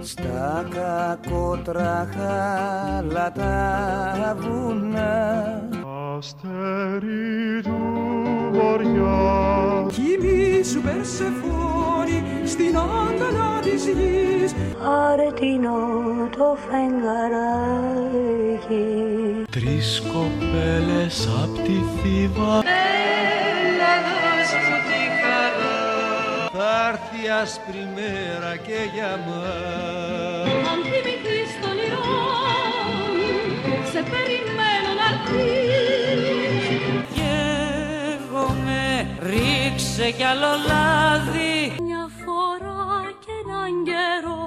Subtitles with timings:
[0.00, 2.38] Στα κακότραχα
[3.34, 5.68] τα βουνά.
[6.16, 7.78] Αστέρι του
[8.52, 14.54] βοριά Κοιμήσου Περσεφόνη στην άγκαλα της γης.
[15.10, 15.78] Αρετινό
[16.36, 17.90] το φεγγαράκι.
[19.50, 22.62] Τρεις κοπέλες απ' τη Θήβα
[26.90, 30.48] έρθει άσπρη μέρα και για μας.
[30.70, 32.04] Αν θυμηθείς το όνειρό
[33.90, 36.64] σε περιμένω να έρθεις.
[37.14, 38.82] Καίγομαι,
[39.30, 41.56] ρίξε κι άλλο λάδι.
[41.88, 42.82] Μια φορά
[43.24, 44.42] και έναν καιρό.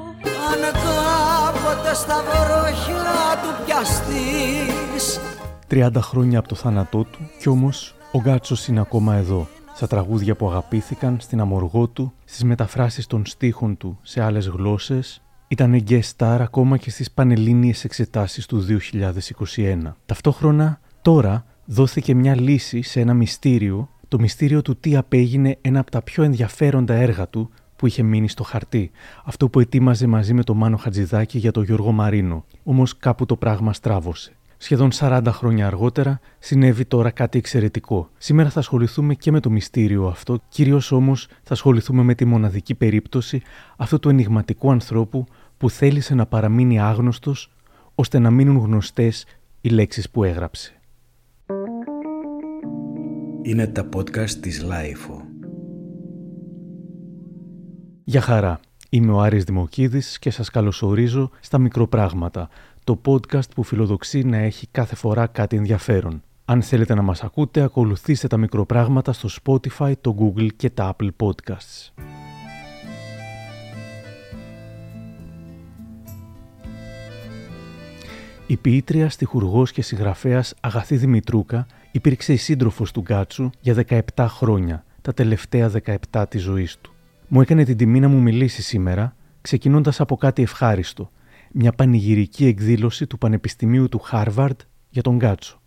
[0.51, 5.05] Αν κάποτε στα βροχιά του πιαστείς.
[5.71, 9.47] 30 χρόνια από το θάνατό του κι όμως ο Γκάτσος είναι ακόμα εδώ.
[9.75, 15.21] Στα τραγούδια που αγαπήθηκαν, στην αμοργό του, στις μεταφράσεις των στίχων του σε άλλες γλώσσες,
[15.47, 18.65] ήταν guest star ακόμα και στις πανελλήνιες εξετάσεις του
[19.55, 19.95] 2021.
[20.05, 25.91] Ταυτόχρονα, τώρα δόθηκε μια λύση σε ένα μυστήριο, το μυστήριο του τι απέγινε ένα από
[25.91, 28.91] τα πιο ενδιαφέροντα έργα του που είχε μείνει στο χαρτί.
[29.23, 32.45] Αυτό που ετοίμαζε μαζί με τον Μάνο Χατζηδάκη για τον Γιώργο Μαρίνο.
[32.63, 34.35] Όμως κάπου το πράγμα στράβωσε.
[34.63, 38.09] Σχεδόν 40 χρόνια αργότερα συνέβη τώρα κάτι εξαιρετικό.
[38.17, 42.75] Σήμερα θα ασχοληθούμε και με το μυστήριο αυτό, κυρίως όμως θα ασχοληθούμε με τη μοναδική
[42.75, 43.41] περίπτωση
[43.77, 45.25] αυτού του ενηγματικού ανθρώπου
[45.57, 47.51] που θέλησε να παραμείνει άγνωστος
[47.95, 49.25] ώστε να μείνουν γνωστές
[49.61, 50.79] οι λέξεις που έγραψε.
[53.41, 55.21] Είναι τα podcast της LiFO.
[58.03, 58.59] Γεια χαρά.
[58.93, 62.49] Είμαι ο Άρης Δημοκίδης και σας καλωσορίζω στα Μικροπράγματα,
[62.83, 66.23] το podcast που φιλοδοξεί να έχει κάθε φορά κάτι ενδιαφέρον.
[66.45, 71.09] Αν θέλετε να μας ακούτε, ακολουθήστε τα Μικροπράγματα στο Spotify, το Google και τα Apple
[71.17, 71.91] Podcasts.
[78.47, 83.85] Η ποιήτρια, στιχουργός και συγγραφέας Αγαθή Δημητρούκα υπήρξε η σύντροφος του Γκάτσου για
[84.15, 85.71] 17 χρόνια, τα τελευταία
[86.11, 86.93] 17 της ζωής του.
[87.27, 91.11] Μου έκανε την τιμή να μου μιλήσει σήμερα, ξεκινώντας από κάτι ευχάριστο,
[91.53, 94.59] μια πανηγυρική εκδήλωση του Πανεπιστημίου του Χάρβαρντ
[94.89, 95.61] για τον Γκάτσο.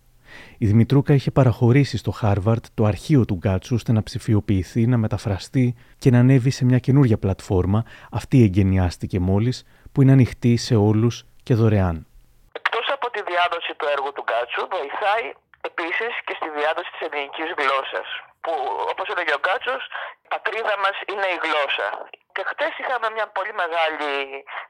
[0.58, 5.74] Η Δημητρούκα είχε παραχωρήσει στο Χάρβαρντ το αρχείο του Γκάτσου ώστε να ψηφιοποιηθεί, να μεταφραστεί
[5.98, 11.24] και να ανέβει σε μια καινούργια πλατφόρμα, αυτή εγκαινιάστηκε μόλις, που είναι ανοιχτή σε όλους
[11.42, 12.06] και δωρεάν.
[12.52, 15.26] Εκτός από τη διάδοση του έργου του Γκάτσου, βοηθάει
[15.70, 18.08] επίσης και στη διάδοση της ελληνικής γλώσσας
[18.46, 18.54] που
[18.92, 19.82] όπως έλεγε ο Γκάτσος,
[20.24, 21.88] η πατρίδα μας είναι η γλώσσα.
[22.36, 24.10] Και χτες είχαμε μια πολύ μεγάλη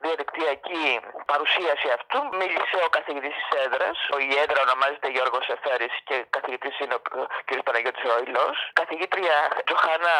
[0.04, 0.86] διαδικτυακή
[1.32, 2.18] παρουσίαση αυτού.
[2.40, 3.96] Μίλησε ο καθηγητής της έδρας.
[4.14, 7.00] Ο η έδρα ονομάζεται Γιώργος Εφέρης και καθηγητής είναι ο
[7.48, 7.50] κ.
[7.66, 8.56] Παναγιώτης Ροϊλός.
[8.80, 10.14] Καθηγήτρια Τζοχάνα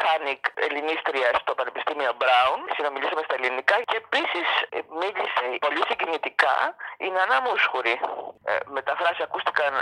[0.00, 2.60] Χάνικ, ελληνίστρια στο Πανεπιστήμιο Μπράουν.
[2.76, 4.48] Συνομιλήσαμε στα ελληνικά και επίσης
[5.00, 6.56] μίλησε πολύ συγκινητικά
[7.06, 7.94] η Νανά Μούσχουρη.
[8.50, 9.72] Ε, μεταφράσεις ακούστηκαν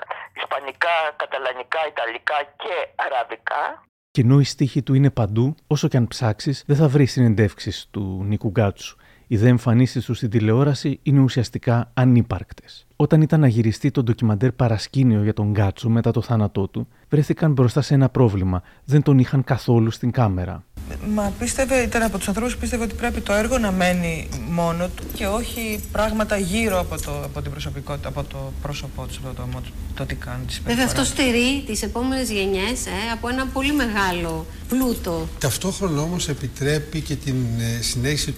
[0.41, 2.75] ισπανικά, καταλανικά, ιταλικά και
[3.07, 3.63] αραβικά
[4.19, 7.91] και ενώ η στίχη του είναι παντού, όσο και αν ψάξεις, δεν θα βρεις συνεντεύξει
[7.91, 8.97] του Νίκου Γκάτσου.
[9.27, 12.87] Οι δε εμφανίσεις του στην τηλεόραση είναι ουσιαστικά ανύπαρκτες.
[12.97, 17.53] Όταν ήταν να γυριστεί το ντοκιμαντέρ παρασκήνιο για τον Γκάτσου μετά το θάνατό του, βρέθηκαν
[17.53, 18.63] μπροστά σε ένα πρόβλημα.
[18.85, 20.63] Δεν τον είχαν καθόλου στην κάμερα.
[21.15, 24.89] Μα πίστευε, ήταν από τους ανθρώπους που πίστευε ότι πρέπει το έργο να μένει μόνο
[24.89, 29.37] του και όχι πράγματα γύρω από, το, από την προσωπικότητα, από το πρόσωπό του, από
[29.37, 29.61] το, το,
[29.95, 30.45] το τι κάνει.
[30.65, 35.29] Βέβαια, αυτό στερεί τις επόμενες γενιές ε, από ένα πολύ μεγάλο πλούτο.
[35.39, 38.35] Ταυτόχρονα όμως επιτρέπει και την ε, συνέχιση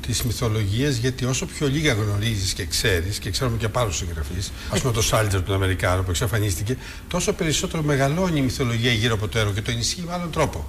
[0.00, 4.52] της μυθολογίας γιατί όσο πιο λίγα γνωρίζεις και ξέρεις, και ξέρουμε και από άλλους συγγραφείς,
[4.70, 6.76] ας πούμε το Σάλτερ του Αμερικάνου που εξαφανίστηκε,
[7.08, 10.64] τόσο περισσότερο μεγαλώνει η μυθολογία γύρω από το έργο και το ενισχύει με άλλον τρόπο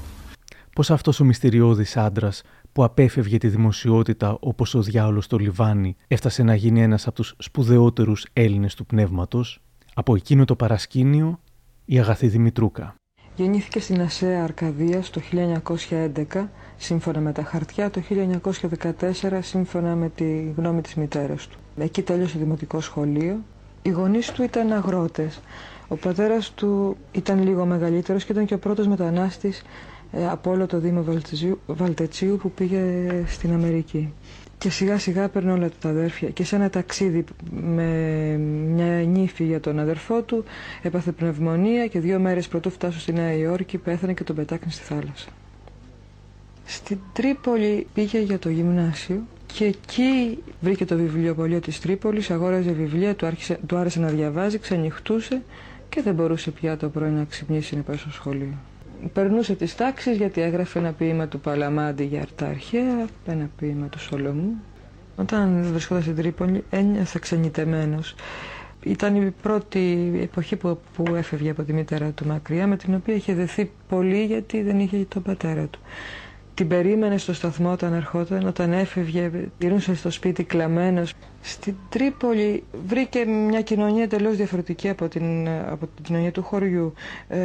[0.76, 6.44] πως αυτός ο μυστηριώδης άντρας που απέφευγε τη δημοσιότητα όπως ο διάολος στο Λιβάνι έφτασε
[6.44, 9.62] να γίνει ένας από τους σπουδαιότερους Έλληνες του πνεύματος,
[9.94, 11.40] από εκείνο το παρασκήνιο
[11.86, 12.96] η Αγαθή Δημητρούκα.
[13.36, 20.54] Γεννήθηκε στην Ασέα Αρκαδίας το 1911, σύμφωνα με τα χαρτιά, το 1914 σύμφωνα με τη
[20.58, 21.58] γνώμη της μητέρας του.
[21.78, 23.40] Εκεί τέλειωσε δημοτικό σχολείο.
[23.82, 25.42] Οι γονείς του ήταν αγρότες.
[25.94, 29.62] Ο πατέρας του ήταν λίγο μεγαλύτερος και ήταν και ο πρώτος μετανάστης
[30.12, 31.04] ε, από όλο το Δήμο
[31.66, 32.84] Βαλτετσίου που πήγε
[33.28, 34.14] στην Αμερική.
[34.58, 37.88] Και σιγά σιγά παίρνει όλα τα αδέρφια και σε ένα ταξίδι με
[38.76, 40.44] μια νύφη για τον αδερφό του
[40.82, 44.84] έπαθε πνευμονία και δύο μέρες πρωτού φτάσω στη Νέα Υόρκη πέθανε και τον πετάκνει στη
[44.84, 45.30] θάλασσα.
[46.66, 49.22] Στην Τρίπολη πήγε για το γυμνάσιο
[49.54, 54.58] και εκεί βρήκε το βιβλιοπωλείο της Τρίπολης, αγόραζε βιβλία, του, άρχισε, του άρεσε να διαβάζει,
[54.58, 55.42] ξενυχτούσε
[55.94, 58.54] και δεν μπορούσε πια το πρωί να ξυπνήσει να πάει στο σχολείο.
[59.14, 64.00] Περνούσε τις τάξεις γιατί έγραφε ένα ποίημα του Παλαμάντη για αρτά αρχαία, ένα ποίημα του
[64.00, 64.54] Σολομού.
[65.16, 68.16] Όταν βρισκόταν στην Τρίπολη ένιωθα ξενιτεμένος.
[68.84, 73.16] Ήταν η πρώτη εποχή που, που έφευγε από τη μητέρα του μακριά με την οποία
[73.16, 75.80] είχε δεθεί πολύ γιατί δεν είχε τον πατέρα του
[76.54, 81.14] την περίμενε στο σταθμό όταν ερχόταν, όταν έφευγε, γυρνούσε στο σπίτι κλαμμένος.
[81.42, 86.94] Στην Τρίπολη βρήκε μια κοινωνία εντελώς διαφορετική από την, από την κοινωνία του χωριού.
[87.28, 87.38] Ε,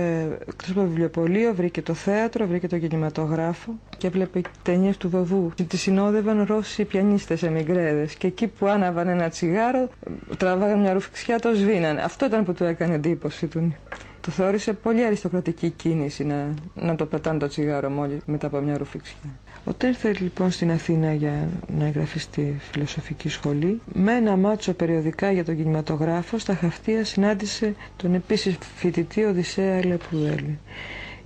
[0.48, 5.52] εκτός από βιβλιοπωλείο βρήκε το θέατρο, βρήκε το κινηματογράφο και έβλεπε ταινίες του Βοβού.
[5.68, 9.88] Τη συνόδευαν Ρώσοι πιανίστες εμιγκρέδες και εκεί που άναβαν ένα τσιγάρο
[10.36, 12.02] τραβάγαν μια ρουφιξιά, το σβήνανε.
[12.02, 13.74] Αυτό ήταν που του έκανε εντύπωση του.
[14.20, 18.78] Το θεώρησε πολύ αριστοκρατική κίνηση να, να το πετάνε το τσιγάρο μόλι μετά από μια
[18.78, 19.16] ρουφήξια.
[19.64, 21.48] Όταν ήρθε λοιπόν στην Αθήνα για
[21.78, 27.74] να εγγραφεί στη φιλοσοφική σχολή, με ένα μάτσο περιοδικά για τον κινηματογράφο, στα χαυτία συνάντησε
[27.96, 30.58] τον επίσης φοιτητή Οδυσσέα Λεπουδέλη.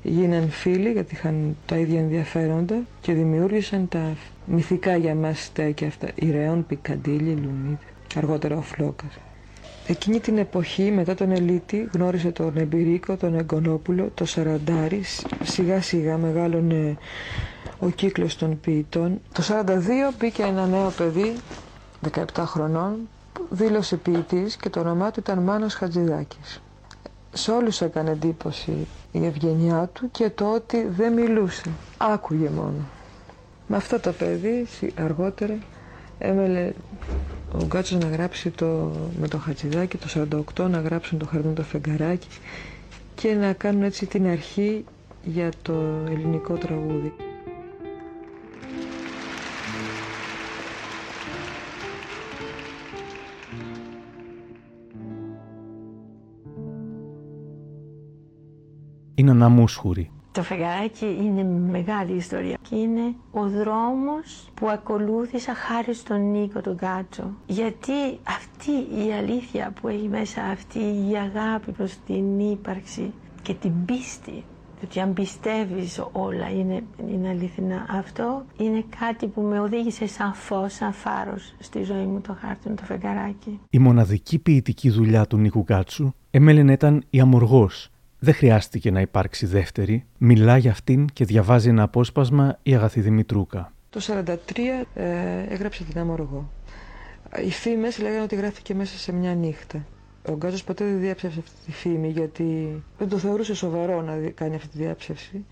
[0.02, 4.16] Γίναν φίλοι γιατί είχαν τα ίδια ενδιαφέροντα και δημιούργησαν τα
[4.46, 6.08] μυθικά για μας στέκια αυτά.
[6.14, 7.78] Ηρεών, Πικαντήλη, Λουμίδη,
[8.16, 9.18] αργότερα ο Φλόκας.
[9.86, 15.02] Εκείνη την εποχή μετά τον Ελίτη γνώρισε τον Εμπειρίκο, τον Εγκονόπουλο, τον Σαραντάρη.
[15.42, 16.96] Σιγά σιγά μεγάλωνε
[17.78, 19.20] ο κύκλος των ποιητών.
[19.32, 21.32] Το 42 μπήκε ένα νέο παιδί
[22.10, 26.62] 17 χρονών που δήλωσε ποιητής και το όνομά του ήταν Μάνος Χατζηδάκης.
[27.32, 31.70] Σε όλους έκανε εντύπωση η ευγενιά του και το ότι δεν μιλούσε.
[31.96, 32.88] Άκουγε μόνο.
[33.66, 34.66] Με αυτό το παιδί
[34.98, 35.58] αργότερα
[36.18, 36.72] έμελε
[37.60, 41.62] ο Γκάτσος να γράψει το, με το Χατζηδάκι το 48 να γράψουν το Χαρνού το
[41.62, 42.28] Φεγγαράκι
[43.14, 44.84] και να κάνουν έτσι την αρχή
[45.24, 45.72] για το
[46.08, 47.12] ελληνικό τραγούδι.
[59.14, 66.30] Είναι αναμούσχουρη το φεγγαράκι είναι μεγάλη ιστορία και είναι ο δρόμος που ακολούθησα χάρη στον
[66.30, 67.30] Νίκο τον Κάτσο.
[67.46, 67.92] Γιατί
[68.22, 68.70] αυτή
[69.06, 73.12] η αλήθεια που έχει μέσα αυτή η αγάπη προς την ύπαρξη
[73.42, 74.44] και την πίστη
[74.84, 77.86] ότι αν πιστεύεις όλα είναι, είναι αληθινά.
[77.90, 82.74] Αυτό είναι κάτι που με οδήγησε σαν φως, σαν φάρος στη ζωή μου το χάρτινο
[82.74, 83.60] το φεγγαράκι.
[83.70, 87.91] Η μοναδική ποιητική δουλειά του Νίκου Κάτσου έμελε να ήταν η αμοργός
[88.24, 90.04] δεν χρειάστηκε να υπάρξει δεύτερη.
[90.18, 93.72] Μιλά για αυτήν και διαβάζει ένα απόσπασμα η Αγαθή Δημητρούκα.
[93.90, 94.34] Το 1943
[94.94, 95.04] ε,
[95.48, 96.50] έγραψε την Αμοργό.
[97.46, 99.84] Οι φήμες λέγανε ότι γράφηκε μέσα σε μια νύχτα.
[100.28, 104.54] Ο Γκάζος ποτέ δεν διάψευσε αυτή τη φήμη γιατί δεν το θεωρούσε σοβαρό να κάνει
[104.54, 105.44] αυτή τη διάψευση.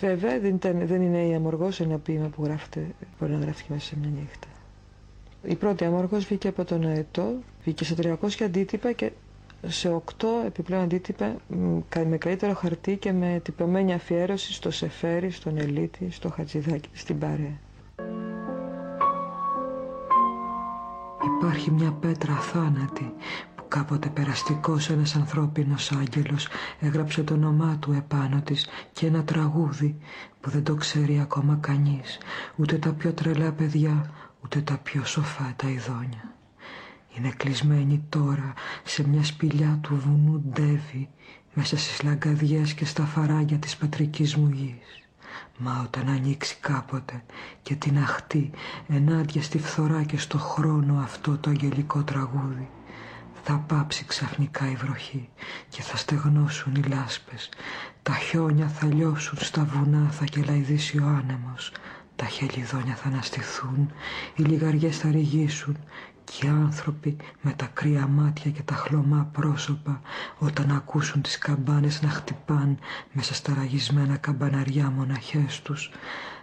[0.00, 2.86] Βέβαια δεν, ήταν, δεν είναι η Αμοργός ένα ποίημα που γράφεται,
[3.18, 4.46] μπορεί να γράφει μέσα σε μια νύχτα.
[5.42, 9.10] Η πρώτη Αμοργός βγήκε από τον Αετό, βγήκε σε 300 αντίτυπα και
[9.66, 11.36] σε οκτώ επιπλέον αντίτυπα
[12.08, 17.58] με καλύτερο χαρτί και με τυπωμένη αφιέρωση στο Σεφέρι, στον Ελίτη, στο Χατζηδάκι, στην Παρέα.
[21.38, 23.12] Υπάρχει μια πέτρα θάνατη
[23.54, 26.48] που κάποτε περαστικός ένας ανθρώπινος άγγελος
[26.80, 29.96] έγραψε το όνομά του επάνω της και ένα τραγούδι
[30.40, 32.18] που δεν το ξέρει ακόμα κανείς,
[32.56, 34.10] ούτε τα πιο τρελά παιδιά,
[34.44, 36.32] ούτε τα πιο σοφά τα ειδόνια.
[37.16, 38.52] Είναι κλεισμένη τώρα
[38.84, 41.08] σε μια σπηλιά του βουνού Ντέβι
[41.54, 45.02] μέσα στις λαγκαδιές και στα φαράγια της πατρικής μου γης.
[45.58, 47.24] Μα όταν ανοίξει κάποτε
[47.62, 48.50] και την αχτεί
[48.88, 52.68] ενάντια στη φθορά και στο χρόνο αυτό το αγγελικό τραγούδι
[53.42, 55.28] θα πάψει ξαφνικά η βροχή
[55.68, 57.48] και θα στεγνώσουν οι λάσπες
[58.02, 61.72] τα χιόνια θα λιώσουν στα βουνά θα κελαϊδίσει ο άνεμος
[62.16, 63.92] τα χελιδόνια θα αναστηθούν
[64.36, 65.76] οι λιγαριές θα ρηγήσουν
[66.24, 70.00] και άνθρωποι με τα κρύα μάτια και τα χλωμά πρόσωπα
[70.38, 72.78] όταν ακούσουν τις καμπάνες να χτυπάν
[73.12, 75.90] μέσα στα ραγισμένα καμπαναριά μοναχές τους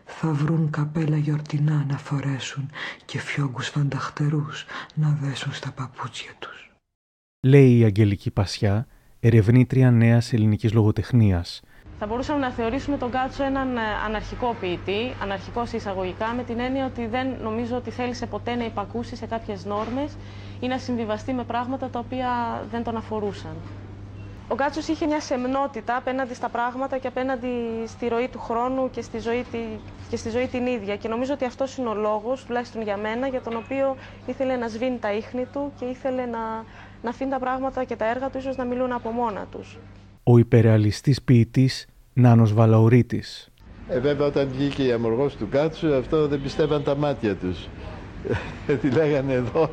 [0.06, 2.70] θα βρουν καπέλα γιορτινά να φορέσουν
[3.06, 6.72] και φιόγκους φανταχτερούς να δέσουν στα παπούτσια τους.
[7.48, 8.88] Λέει η Αγγελική Πασιά,
[9.20, 11.62] ερευνήτρια νέας ελληνικής λογοτεχνίας,
[12.00, 16.60] θα μπορούσαμε να θεωρήσουμε τον Κάτσο έναν ε, αναρχικό ποιητή, αναρχικό σε εισαγωγικά, με την
[16.60, 20.18] έννοια ότι δεν νομίζω ότι θέλησε ποτέ να υπακούσει σε κάποιες νόρμες
[20.60, 22.30] ή να συμβιβαστεί με πράγματα τα οποία
[22.72, 23.56] δεν τον αφορούσαν.
[24.48, 27.48] Ο Γκάτσος είχε μια σεμνότητα απέναντι στα πράγματα και απέναντι
[27.88, 29.46] στη ροή του χρόνου και στη ζωή,
[30.10, 30.96] και στη ζωή την ίδια.
[30.96, 34.68] Και νομίζω ότι αυτός είναι ο λόγος, τουλάχιστον για μένα, για τον οποίο ήθελε να
[34.68, 36.40] σβήνει τα ίχνη του και ήθελε να,
[37.02, 39.78] να αφήνει τα πράγματα και τα έργα του ίσως να μιλούν από μόνα τους
[40.32, 43.52] ο υπερεαλιστής ποιητής Νάνος Βαλαουρίτης.
[43.90, 47.68] Ε, βέβαια όταν βγήκε η αμοργός του Κάτσου αυτό δεν πιστεύαν τα μάτια τους.
[48.82, 49.70] Τι λέγανε εδώ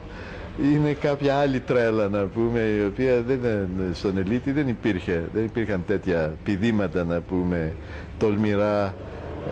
[0.63, 5.29] είναι κάποια άλλη τρέλα να πούμε η οποία δεν, στον Ελίτη δεν υπήρχε.
[5.33, 7.73] Δεν υπήρχαν τέτοια πηδήματα να πούμε
[8.19, 8.95] τολμηρά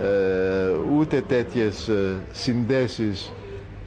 [0.03, 3.33] ε, ούτε τέτοιες ε, συνδέσεις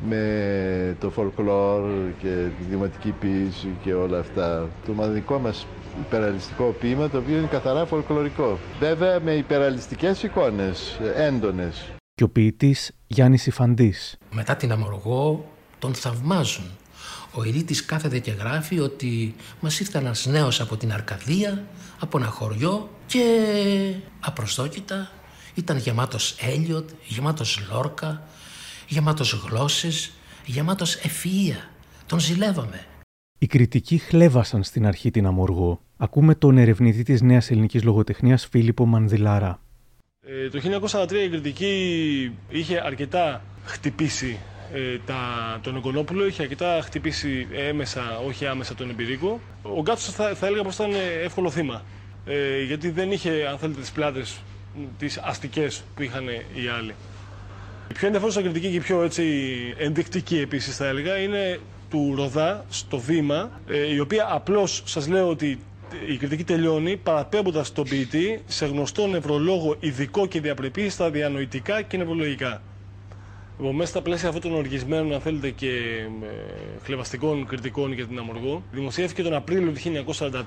[0.09, 4.69] με το folklore και τη δημοτική ποίηση και όλα αυτά.
[4.85, 5.67] Το μοναδικό μας
[5.99, 8.59] υπεραλιστικό ποίημα το οποίο είναι καθαρά φολκλωρικό.
[8.79, 11.93] Βέβαια με υπεραλιστικές εικόνες, έντονες.
[12.13, 14.17] Και ο ποιητής Γιάννης Ιφαντής.
[14.31, 16.65] Μετά την αμοργό τον θαυμάζουν.
[17.31, 21.63] Ο Ηρίτης κάθεται και γράφει ότι μας ήρθε ένας νέος από την Αρκαδία,
[21.99, 23.23] από ένα χωριό και
[24.19, 25.11] απροσδόκητα
[25.53, 28.27] ήταν γεμάτος Έλιοτ, γεμάτος Λόρκα,
[28.87, 30.11] γεμάτος γλώσσες,
[30.45, 31.69] γεμάτος ευφυΐα.
[32.05, 32.85] Τον ζηλεύαμε.
[33.39, 35.81] Οι κριτικοί χλέβασαν στην αρχή την Αμοργό.
[35.99, 39.59] Ακούμε τον ερευνητή της Νέας Ελληνικής Λογοτεχνίας Φίλιππο Μανδυλάρα.
[40.21, 40.59] Ε, το
[40.91, 44.37] 1943 η κριτική είχε αρκετά χτυπήσει
[44.73, 45.15] ε, τα,
[45.61, 49.39] τον Ογκονόπουλο, είχε αρκετά χτυπήσει έμεσα, όχι άμεσα τον Εμπειρίκο.
[49.61, 50.91] Ο Γκάτσος θα, θα έλεγα πως ήταν
[51.23, 51.83] εύκολο θύμα.
[52.25, 54.39] Ε, γιατί δεν είχε, αν θέλετε, τις πλάτες,
[54.97, 56.93] τις αστικές που είχαν οι άλλοι.
[57.89, 59.23] Η πιο ενδιαφέρουσα κριτική και η πιο έτσι,
[59.77, 65.29] ενδεικτική επίσης θα έλεγα είναι του Ροδά στο βήμα, ε, η οποία απλώς σας λέω
[65.29, 65.59] ότι
[66.09, 71.97] η κριτική τελειώνει παραπέμποντας τον ποιητή σε γνωστό νευρολόγο ειδικό και διαπρεπή στα διανοητικά και
[71.97, 72.61] νευρολογικά.
[73.59, 75.67] Λοιπόν, μέσα στα πλαίσια αυτών των οργισμένων, αν θέλετε, και
[76.23, 76.27] ε,
[76.83, 80.41] χλεβαστικών κριτικών για την Αμοργό, δημοσιεύθηκε τον Απρίλιο του 1944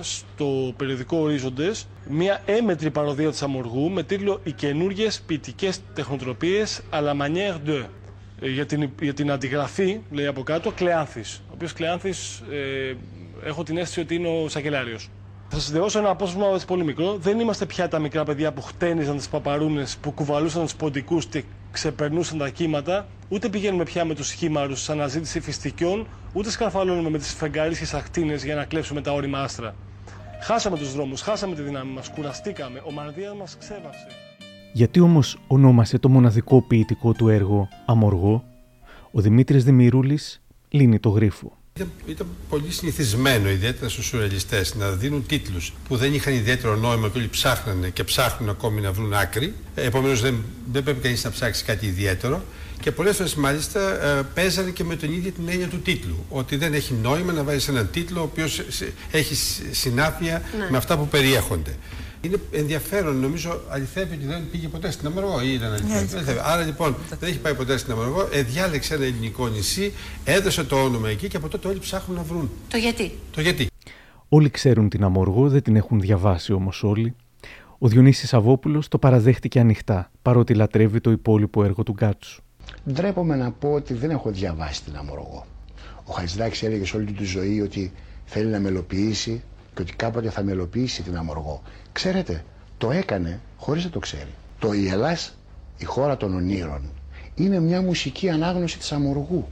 [0.00, 7.00] στο περιοδικό Ορίζοντες μια έμετρη παροδία της Αμοργού με τίτλο Οι καινούργιες ποιητικές τεχνοτροπίες à
[7.00, 7.84] la manière de.
[8.40, 11.20] Ε, για την, για την αντιγραφή, λέει από κάτω, Κλεάνθη.
[11.20, 12.12] Ο οποίος Κλεάνθη
[12.50, 12.94] ε,
[13.44, 15.10] έχω την αίσθηση ότι είναι ο Σακελάριος.
[15.48, 17.16] Θα σας δώσω ένα απόσπασμα πολύ μικρό.
[17.16, 21.44] Δεν είμαστε πια τα μικρά παιδιά που χτένιζαν τις παπαρούνες, που κουβαλούσαν τους ποντικούς και
[21.70, 23.06] ξεπερνούσαν τα κύματα.
[23.28, 28.44] Ούτε πηγαίνουμε πια με τους χήμαρου σε αναζήτηση φυστικιών, ούτε σκαρφαλώνουμε με τις φεγγαρίσιε ακτίνες
[28.44, 29.74] για να κλέψουμε τα όρημα άστρα.
[30.42, 32.82] Χάσαμε τους δρόμους, χάσαμε τη δύναμη μας, κουραστήκαμε.
[32.86, 34.06] Ο μανδύα μας ξέβαψε.
[34.72, 38.44] Γιατί όμως ονόμασε το μοναδικό ποιητικό του έργο Αμοργό,
[39.10, 40.18] ο Δημήτρης Δημηρούλη
[40.68, 41.52] λύνει το γρίφο.
[41.76, 47.08] Ήταν, ήταν πολύ συνηθισμένο, ιδιαίτερα στους σουρεαλιστές, να δίνουν τίτλους που δεν είχαν ιδιαίτερο νόημα
[47.08, 49.54] και όλοι ψάχνανε και ψάχνουν ακόμη να βρουν άκρη.
[49.74, 52.44] Επομένως, δεν, δεν πρέπει κανείς να ψάξει κάτι ιδιαίτερο.
[52.80, 56.24] Και πολλές φορές μάλιστα ε, παίζανε και με τον ίδιο την έννοια του τίτλου.
[56.28, 58.62] Ότι δεν έχει νόημα να βάζει έναν τίτλο ο οποίος
[59.10, 59.34] έχει
[59.70, 60.66] συνάφεια ναι.
[60.70, 61.76] με αυτά που περιέχονται.
[62.24, 66.38] Είναι ενδιαφέρον, νομίζω αληθεύει ότι δεν πήγε ποτέ στην Αμοργό ή ήταν αληθεύει.
[66.42, 69.92] Άρα λοιπόν δεν έχει πάει ποτέ στην Αμοργό, ε, διάλεξε ένα ελληνικό νησί,
[70.24, 72.50] έδωσε το όνομα εκεί και από τότε όλοι ψάχνουν να βρουν.
[72.68, 73.66] Το γιατί; Το γιατί.
[74.28, 77.14] Όλοι ξέρουν την Αμοργό, δεν την έχουν διαβάσει όμως όλοι.
[77.78, 82.42] Ο Διονύσης Σαββόπουλος το παραδέχτηκε ανοιχτά, παρότι λατρεύει το υπόλοιπο έργο του Γκάτσου.
[82.92, 85.46] Ντρέπομαι να πω ότι δεν έχω διαβάσει την Αμοργό.
[86.04, 87.92] Ο Χατζηδάκης έλεγε σε όλη τη ζωή ότι
[88.24, 89.42] θέλει να μελοποιήσει
[89.74, 91.62] και ότι κάποτε θα μελοποιήσει την Αμοργό.
[91.92, 92.44] Ξέρετε,
[92.78, 94.34] το έκανε χωρίς να το ξέρει.
[94.58, 95.36] Το «Η Ελλάς,
[95.78, 96.90] η χώρα των ονείρων»
[97.34, 99.48] είναι μια μουσική ανάγνωση της Αμοργού.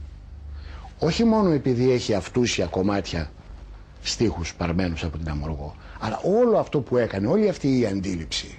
[0.99, 3.31] Όχι μόνο επειδή έχει αυτούσια κομμάτια
[4.01, 8.57] στίχους παρμένους από την Αμοργό, αλλά όλο αυτό που έκανε, όλη αυτή η αντίληψη,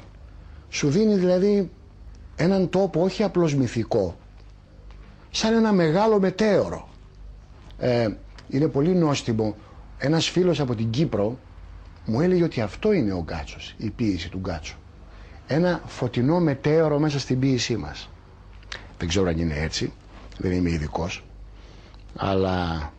[0.68, 1.70] σου δίνει δηλαδή
[2.36, 4.16] έναν τόπο όχι απλώς μυθικό,
[5.30, 6.88] σαν ένα μεγάλο μετέωρο.
[7.78, 8.08] Ε,
[8.48, 9.54] είναι πολύ νόστιμο.
[9.98, 11.38] Ένας φίλος από την Κύπρο
[12.04, 14.76] μου έλεγε ότι αυτό είναι ο Γκάτσος, η ποίηση του Γκάτσου.
[15.46, 18.08] Ένα φωτεινό μετέωρο μέσα στην ποίησή μας.
[18.98, 19.92] Δεν ξέρω αν είναι έτσι,
[20.38, 21.24] δεν είμαι ειδικός,
[22.16, 22.92] αλλά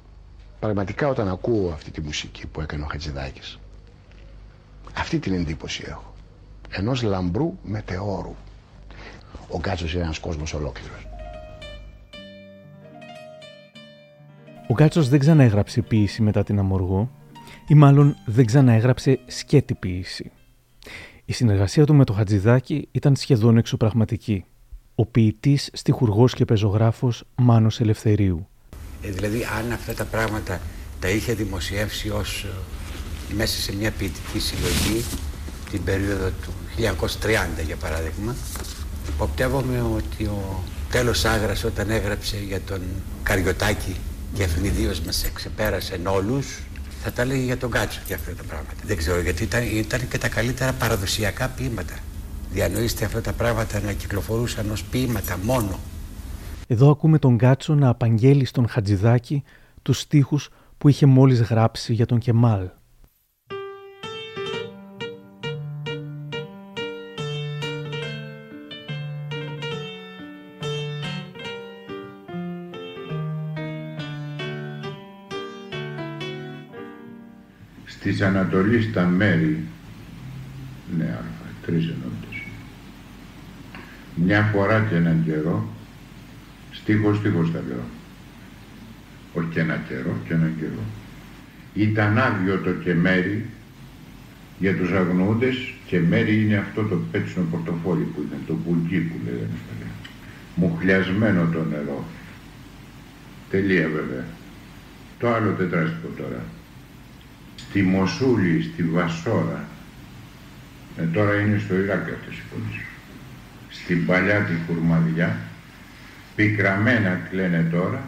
[0.59, 3.59] πραγματικά όταν ακούω αυτή τη μουσική που έκανε ο Χατζηδάκης,
[4.97, 6.13] αυτή την εντύπωση έχω.
[6.69, 8.35] Ενός λαμπρού μετεώρου.
[9.47, 11.07] Ο Γκάτσος είναι ένας κόσμος ολόκληρος.
[14.67, 17.09] Ο Γκάτσος δεν ξαναέγραψε ποίηση μετά την Αμοργό,
[17.67, 20.31] ή μάλλον δεν ξαναέγραψε σκέτη ποιήση.
[21.25, 24.45] Η συνεργασία του με το Χατζηδάκη ήταν σχεδόν εξωπραγματική.
[24.95, 28.47] Ο ποιητής, στιχουργός και πεζογράφος Μάνος Ελευθερίου.
[29.01, 30.61] Ε, δηλαδή, αν αυτά τα πράγματα
[30.99, 35.03] τα είχε δημοσιεύσει ως ε, μέσα σε μια ποιητική συλλογή
[35.71, 36.51] την περίοδο του
[37.61, 38.35] 1930 για παράδειγμα,
[39.07, 42.81] υποπτεύομαι ότι ο τέλος Άγρας όταν έγραψε για τον
[43.23, 43.95] Καριωτάκη
[44.33, 46.59] και ευνηδίως μας εξεπέρασε όλους
[47.05, 48.81] θα τα έλεγε για τον Κάτσο και αυτά τα πράγματα.
[48.83, 51.93] Δεν ξέρω γιατί ήταν, ήταν και τα καλύτερα παραδοσιακά ποίηματα.
[52.51, 55.79] Διανοείστε αυτά τα πράγματα να κυκλοφορούσαν ως ποίηματα μόνο.
[56.67, 59.43] Εδώ ακούμε τον Κάτσο να απαγγέλει στον Χατζηδάκη
[59.81, 62.69] τους στίχους που είχε μόλις γράψει για τον Κεμάλ.
[78.05, 79.63] Της Ανατολής τα μέρη,
[80.97, 82.43] ναι αλφα, τρεις ενότητες.
[84.15, 85.69] Μια φορά και έναν καιρό,
[86.71, 87.83] Στίχος, στίχος τα λέω.
[89.33, 90.83] Όχι και ένα καιρό, και ένα καιρό.
[91.73, 93.45] Ήταν άδειο το κεμέρι
[94.59, 99.15] για τους αγνοούντες και μέρη είναι αυτό το πέτσινο πορτοφόλι που είναι το πουλκί που
[99.25, 99.91] λέγανε παλιά.
[100.55, 102.05] Μουχλιασμένο το νερό.
[103.49, 104.25] Τελεία βέβαια.
[105.19, 106.43] Το άλλο τετράστικο τώρα.
[107.55, 109.65] Στη Μοσούλη, στη Βασόρα.
[110.97, 112.81] Ε, τώρα είναι στο Ιράκ αυτές οι πόλεις.
[113.69, 115.37] Στην παλιά τη Κουρμαδιά.
[116.35, 118.03] Πικραμένα κλαίνε τώρα.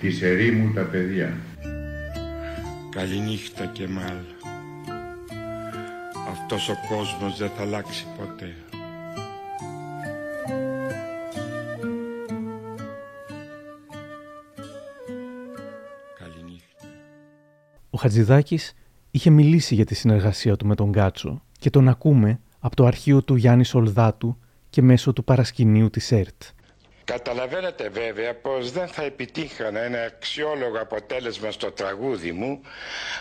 [0.00, 1.36] Της ερήμου τα παιδιά.
[2.90, 4.18] Καληνύχτα και μάλ.
[6.30, 8.54] Αυτός ο κόσμος δεν θα αλλάξει ποτέ.
[17.98, 18.72] Ο Χατζηδάκης
[19.10, 23.22] είχε μιλήσει για τη συνεργασία του με τον Γκάτσο και τον ακούμε από το αρχείο
[23.22, 24.38] του Γιάννη Σολδάτου
[24.70, 26.42] και μέσω του παρασκηνίου της ΕΡΤ.
[27.04, 32.60] Καταλαβαίνετε βέβαια πως δεν θα επιτύχανα ένα αξιόλογο αποτέλεσμα στο τραγούδι μου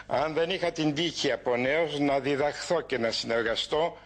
[0.07, 3.97] αν δεν είχα την τύχη από νέος να διδαχθώ και να συνεργαστώ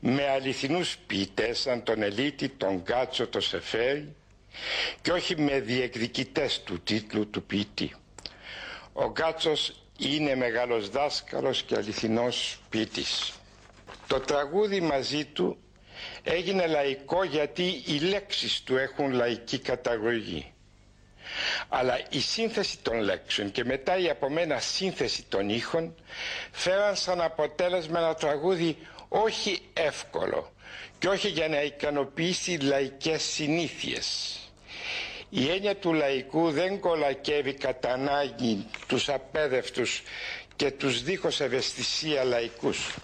[0.00, 4.14] με αληθινούς ποιητές σαν τον Ελίτη, τον Γκάτσο, τον Σεφέρι
[5.02, 7.94] και όχι με διεκδικητές του τίτλου του ποιητή.
[8.92, 13.32] Ο Γκάτσος είναι μεγάλος δάσκαλος και αληθινός ποιητής.
[14.06, 15.56] Το τραγούδι μαζί του
[16.22, 20.52] έγινε λαϊκό γιατί οι λέξεις του έχουν λαϊκή καταγωγή.
[21.68, 25.94] Αλλά η σύνθεση των λέξεων και μετά η από μένα σύνθεση των ήχων
[26.50, 28.76] φέραν σαν αποτέλεσμα ένα τραγούδι
[29.08, 30.52] όχι εύκολο
[30.98, 34.38] και όχι για να ικανοποιήσει λαϊκές συνήθειες.
[35.36, 40.02] Η έννοια του λαϊκού δεν κολακεύει κατά ανάγκη τους απέδευτους
[40.56, 42.94] και τους δίχως ευαισθησία λαϊκούς.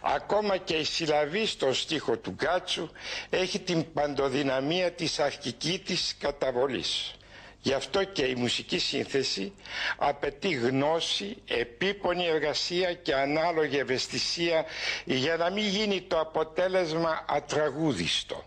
[0.00, 2.90] Ακόμα και η συλλαβή στο στίχο του Γκάτσου
[3.30, 7.14] έχει την παντοδυναμία της αρχική της καταβολής.
[7.60, 9.52] Γι' αυτό και η μουσική σύνθεση
[9.96, 14.64] απαιτεί γνώση, επίπονη εργασία και ανάλογη ευαισθησία
[15.04, 18.44] για να μην γίνει το αποτέλεσμα ατραγούδιστο.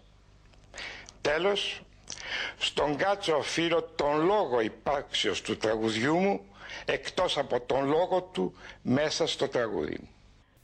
[1.21, 1.81] Τέλος,
[2.57, 6.39] στον Γκάτσο οφείλω τον λόγο υπάρξεως του τραγουδιού μου
[6.85, 10.09] εκτός από τον λόγο του μέσα στο τραγούδι μου.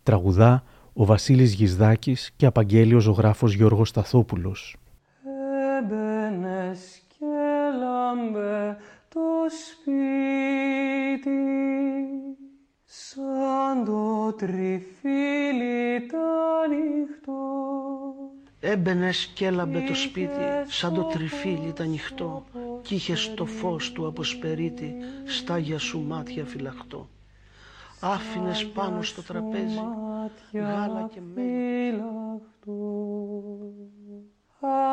[0.04, 4.76] Τραγουδά ο Βασίλης Γισδάκης και απαγγέλει ο ζωγράφος Γιώργος Σταθόπουλος.
[5.78, 7.26] Έμπαινες και
[7.80, 8.78] λάμπε
[9.10, 9.22] το
[9.70, 11.30] σπίτι
[12.84, 17.46] σαν το τριφύλι τα ανοιχτό
[18.68, 22.46] Έμπαινες και έλαμπε το σπίτι σαν το τριφύλι τα ανοιχτό
[22.82, 27.10] κι είχες το φως του αποσπερίτη στάγια σου μάτια φυλαχτό
[28.00, 29.80] άφηνες πάνω στο τραπέζι
[30.54, 32.02] γάλα και μέλι.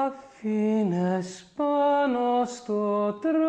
[0.07, 3.43] Άφηνες πάνω στο τραπέζι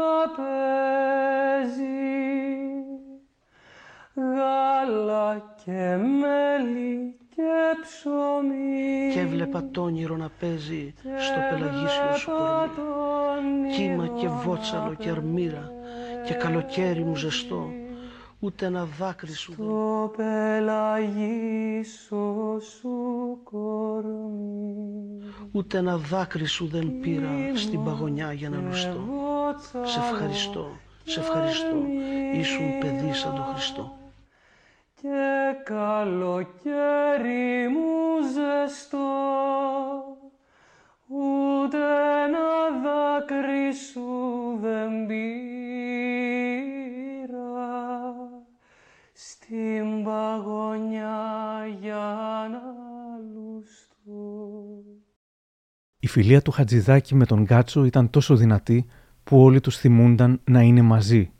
[4.16, 7.42] γάλα και μέλι και
[7.82, 9.12] ψωμί.
[9.14, 15.72] Και έβλεπα το όνειρο να παίζει στο πελαγίσιο σου κορμί κύμα και βότσαλο και αρμύρα
[16.26, 17.70] και καλοκαίρι μου ζεστό.
[18.40, 19.68] Ούτε ένα δάκρυ σου δεν...
[19.68, 21.82] Το πελαγίσιο
[22.80, 22.90] σου
[23.44, 24.74] κορμί
[25.52, 29.00] Ούτε ένα δάκρυ σου δεν πήρα στην παγωνιά για να λουστώ.
[29.84, 30.68] Σε ευχαριστώ,
[31.04, 31.76] σε ευχαριστώ,
[32.34, 34.03] ήσουν παιδί σαν τον Χριστό.
[35.04, 36.28] Και καλοκαίρι
[37.68, 39.08] μου ζεστό
[41.08, 41.78] ούτε
[42.26, 42.50] ένα
[42.84, 44.10] δάκρυ σου
[44.62, 45.24] δεν πήρα
[49.14, 52.62] στην παγωνιά για να
[53.34, 54.24] λουστώ.
[56.00, 58.86] Η φιλία του Χατζηδάκη με τον Γκάτσο ήταν τόσο δυνατή
[59.24, 61.32] που όλοι τους θυμούνταν να είναι μαζί.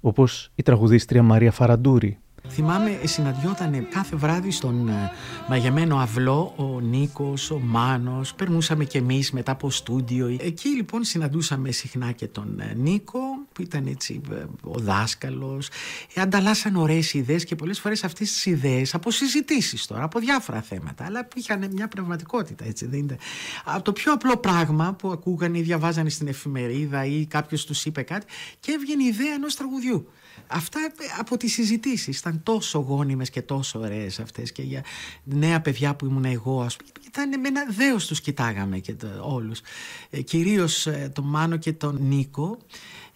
[0.00, 2.19] Όπως η τραγουδίστρια Μαρία Φαραντούρη,
[2.52, 5.12] Θυμάμαι, συναντιόταν κάθε βράδυ στον ε,
[5.48, 10.36] μαγεμένο αυλό ο Νίκος, ο Μάνος, περνούσαμε κι εμείς μετά από στούντιο.
[10.40, 13.18] Εκεί λοιπόν συναντούσαμε συχνά και τον ε, Νίκο,
[13.52, 15.68] που ήταν έτσι ε, ο δάσκαλος.
[16.14, 20.60] Ε, ανταλλάσσαν ωραίες ιδέες και πολλές φορές αυτές τις ιδέες από συζητήσεις τώρα, από διάφορα
[20.60, 23.16] θέματα, αλλά που είχαν μια πνευματικότητα, έτσι δεν είναι.
[23.64, 28.02] Από το πιο απλό πράγμα που ακούγανε ή διαβάζανε στην εφημερίδα ή κάποιος τους είπε
[28.02, 28.26] κάτι
[28.60, 30.08] και έβγαινε η ιδέα ενός τραγουδιού.
[30.50, 34.84] Αυτά από τις συζητήσεις ήταν τόσο γόνιμες και τόσο ωραίες αυτές και για
[35.24, 39.06] νέα παιδιά που ήμουν εγώ ας πούμε, ήταν με ένα δέος τους κοιτάγαμε και το,
[39.20, 39.60] όλους
[40.10, 42.58] ε, κυρίως ε, τον Μάνο και τον Νίκο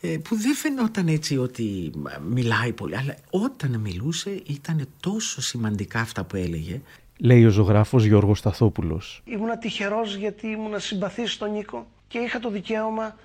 [0.01, 1.91] ε, που δεν φαινόταν έτσι ότι
[2.29, 6.81] μιλάει πολύ αλλά όταν μιλούσε ήταν τόσο σημαντικά αυτά που έλεγε
[7.19, 9.23] λέει ο ζωγράφος Γιώργος Σταθόπουλος.
[9.25, 13.17] Ήμουνα τυχερός γιατί ήμουνα συμπαθής στον Νίκο και είχα το δικαίωμα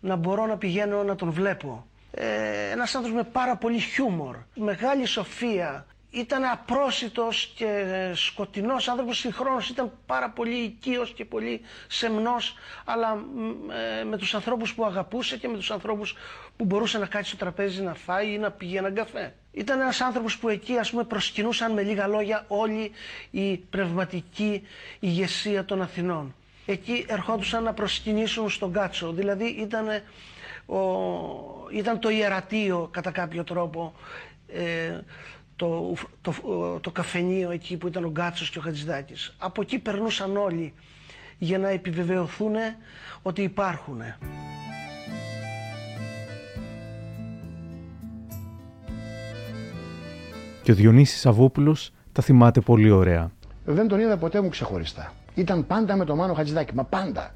[0.00, 1.86] να μπορώ να πηγαίνω να τον βλέπω.
[2.10, 9.68] Ε, ένας άνθρωπος με πάρα πολύ χιούμορ, μεγάλη σοφία, ήταν απρόσιτος και σκοτεινός άνθρωπος συγχρόνως,
[9.68, 13.24] ήταν πάρα πολύ οικείος και πολύ σεμνός, αλλά
[14.00, 16.16] ε, με τους ανθρώπους που αγαπούσε και με τους ανθρώπους
[16.56, 19.34] που μπορούσε να κάτσει στο τραπέζι να φάει ή να πηγαίνει έναν καφέ.
[19.52, 22.90] Ήταν ένας άνθρωπος που εκεί ας πούμε προσκυνούσαν με λίγα λόγια όλη
[23.30, 24.66] η πνευματική
[24.98, 26.34] ηγεσία των Αθηνών.
[26.66, 29.86] Εκεί ερχόντουσαν να προσκυνήσουν στον Κάτσο, δηλαδή ήταν,
[30.68, 30.78] ο,
[31.72, 33.92] ήταν το ιερατείο κατά κάποιο τρόπο,
[34.48, 35.00] ε,
[35.56, 36.32] το, το,
[36.80, 39.36] το καφενείο εκεί που ήταν ο Γκάτσος και ο Χατζηδάκης.
[39.38, 40.74] Από εκεί περνούσαν όλοι
[41.38, 42.54] για να επιβεβαιωθούν
[43.22, 44.00] ότι υπάρχουν.
[50.62, 53.30] Και ο Διονύσης Σαββόπουλος τα θυμάται πολύ ωραία.
[53.64, 55.12] Δεν τον είδα ποτέ μου ξεχωριστά.
[55.34, 57.34] Ήταν πάντα με τον Μάνο Χατζηδάκη, μα πάντα.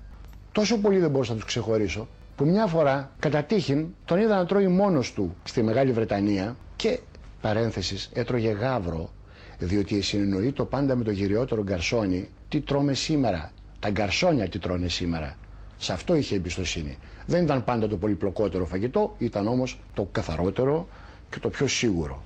[0.52, 2.08] Τόσο πολύ δεν μπορούσα να τους ξεχωρίσω,
[2.42, 6.98] που μια φορά κατά τύχην τον είδα να τρώει μόνος του στη Μεγάλη Βρετανία και
[7.40, 9.10] παρένθεσης έτρωγε γάβρο,
[9.58, 13.50] διότι συνεννοεί το πάντα με το γυριότερο γκαρσόνι τι τρώμε σήμερα.
[13.80, 15.36] Τα γκαρσόνια τι τρώνε σήμερα.
[15.78, 16.98] Σε αυτό είχε εμπιστοσύνη.
[17.26, 20.88] Δεν ήταν πάντα το πολυπλοκότερο φαγητό, ήταν όμως το καθαρότερο
[21.30, 22.22] και το πιο σίγουρο.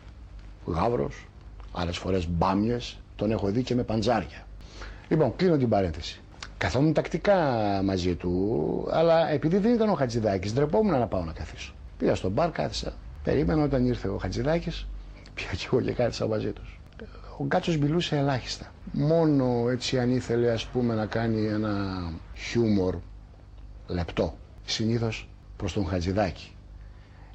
[0.66, 1.26] Γάβρος,
[1.72, 4.46] άλλες φορές μπάμιες, τον έχω δει και με παντζάρια.
[5.09, 6.20] Λοιπόν, κλείνω την παρένθεση.
[6.58, 7.36] Καθόμουν τακτικά
[7.84, 11.74] μαζί του, αλλά επειδή δεν ήταν ο Χατζηδάκης, ντρεπόμουν να πάω να καθίσω.
[11.98, 12.92] Πήγα στο μπαρ, κάθισα.
[13.22, 14.86] Περίμενα όταν ήρθε ο Χατζηδάκης,
[15.34, 16.80] πια και εγώ και κάθισα μαζί τους.
[17.38, 18.72] Ο Γκάτσο μιλούσε ελάχιστα.
[18.92, 22.02] Μόνο έτσι αν ήθελε ας πούμε να κάνει ένα
[22.34, 22.96] χιούμορ
[23.86, 24.36] λεπτό.
[24.64, 26.50] Συνήθως προς τον Χατζηδάκη.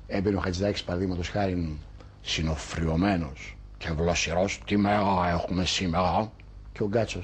[0.07, 1.77] Έμπαινε ο Χατζηδάκης παραδείγματος χάρη
[2.21, 4.49] συνοφριωμένος και βλοσιρό.
[4.65, 6.31] Τι μέρα έχουμε σήμερα.
[6.71, 7.21] Και ο Γκάτσο.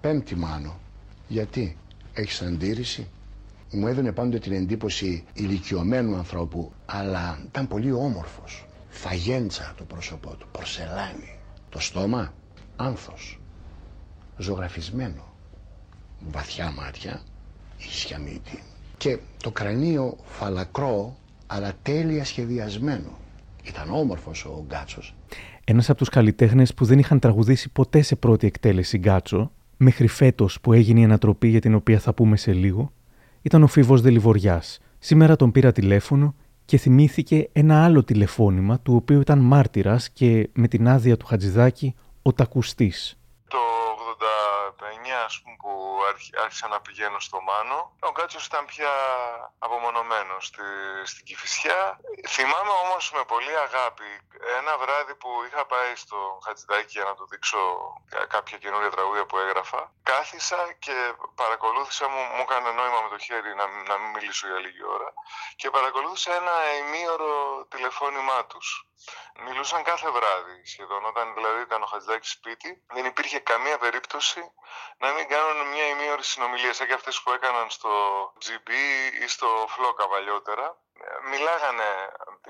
[0.00, 0.78] Πέμπτη μάνο.
[1.28, 1.76] Γιατί;
[2.12, 3.08] έχεις αντίρρηση;
[3.72, 8.66] Μου έδωνε πάντοτε την εντύπωση ηλικιωμένου ανθρώπου, αλλά ήταν πολύ όμορφος.
[8.88, 11.38] Φαγέντσα το πρόσωπό του, πορσελάνη.
[11.68, 12.34] Το στόμα,
[12.76, 13.40] άνθος.
[14.36, 15.22] Ζωγραφισμένο.
[16.30, 17.22] Βαθιά μάτια,
[17.78, 18.62] ίσια μύτη.
[18.96, 23.18] Και το κρανίο φαλακρό, αλλά τέλεια σχεδιασμένο.
[23.64, 25.14] Ήταν όμορφος ο Γκάτσος.
[25.64, 30.60] Ένας από τους καλλιτέχνες που δεν είχαν τραγουδήσει ποτέ σε πρώτη εκτέλεση Γκάτσο, μέχρι φέτος
[30.60, 32.92] που έγινε η ανατροπή για την οποία θα πούμε σε λίγο,
[33.42, 34.78] ήταν ο Φίβος Δελιβοριάς.
[34.98, 40.68] Σήμερα τον πήρα τηλέφωνο και θυμήθηκε ένα άλλο τηλεφώνημα του οποίου ήταν μάρτυρας και με
[40.68, 43.18] την άδεια του Χατζηδάκη ο τακουστής.
[45.08, 46.00] Το 89 ας πούμε που
[46.42, 47.96] άρχισα να πηγαίνω στο Μάνο.
[48.00, 48.92] Ο Κάτσος ήταν πια
[49.58, 50.62] απομονωμένος στη,
[51.04, 54.10] στην Κηφισιά θυμάμαι όμως με πολύ αγάπη
[54.58, 57.58] ένα βράδυ που είχα πάει στο Χατζηδάκη για να του δείξω
[58.28, 59.92] κάποια καινούργια τραγούδια που έγραφα.
[60.02, 64.58] Κάθισα και παρακολούθησα μου, μου έκανε νόημα με το χέρι να, να μην μιλήσω για
[64.58, 65.12] λίγη ώρα
[65.56, 68.88] και παρακολούθησα ένα ημίωρο τηλεφώνημά τους.
[69.44, 71.04] Μιλούσαν κάθε βράδυ σχεδόν.
[71.04, 74.52] Όταν δηλαδή ήταν ο Χατζηδάκης σπίτι, δεν υπήρχε καμία περίπτωση
[74.98, 77.90] να μην κάνουν μια ημίωρη συνομιλία σαν και αυτές που έκαναν στο
[78.44, 78.70] GB
[79.22, 80.76] ή στο Φλόκα παλιότερα.
[81.30, 81.90] Μιλάγανε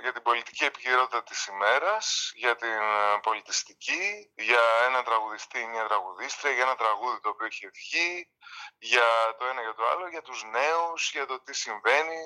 [0.00, 2.80] για την πολιτική επικαιρότητα της ημέρας, για την
[3.22, 8.28] πολιτιστική, για ένα τραγουδιστή ή μια τραγουδίστρια, για ένα τραγούδι το οποίο είχε βγει,
[8.78, 9.08] για
[9.38, 12.22] το ένα για το άλλο, για τους νέους, για το τι συμβαίνει.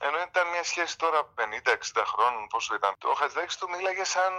[0.00, 2.94] Ενώ ήταν μια σχέση τώρα 50-60 χρόνων, πόσο ήταν.
[3.02, 4.32] Ο Χατζηδάκης του μίλαγε σαν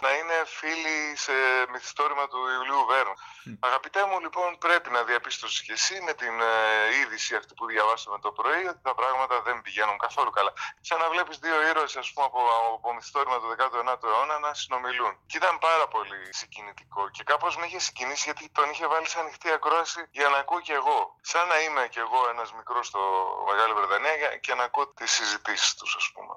[0.00, 1.32] να είναι φίλοι σε
[1.72, 3.12] μυθιστόρημα του Ιουλίου Βέρν.
[3.60, 8.18] Αγαπητέ μου, λοιπόν, πρέπει να διαπίστωσες και εσύ με την ε, είδηση αυτή που διαβάσαμε
[8.18, 10.52] το πρωί ότι τα πράγματα δεν πηγαίνουν καθόλου καλά.
[10.88, 12.40] Σαν να βλέπεις δύο ήρωες, ας πούμε, από,
[12.78, 15.12] από μυθιστόρημα του 19ου αιώνα να συνομιλούν.
[15.30, 19.18] Και ήταν πάρα πολύ συγκινητικό και κάπως με είχε συγκινήσει γιατί τον είχε βάλει σε
[19.22, 20.98] ανοιχτή ακρόαση για να ακούω κι εγώ.
[21.30, 23.02] Σαν να είμαι κι εγώ ένας μικρός στο
[23.48, 26.34] Μεγάλη Βρετανία και να ακούω τις συζητήσεις τους, ας πούμε.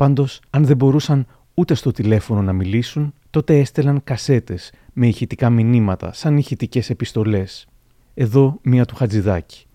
[0.00, 1.20] Πάντως, αν δεν μπορούσαν
[1.54, 7.66] ούτε στο τηλέφωνο να μιλήσουν, τότε έστελαν κασέτες με ηχητικά μηνύματα, σαν ηχητικές επιστολές.
[8.14, 9.68] Εδώ μία του Χατζηδάκη.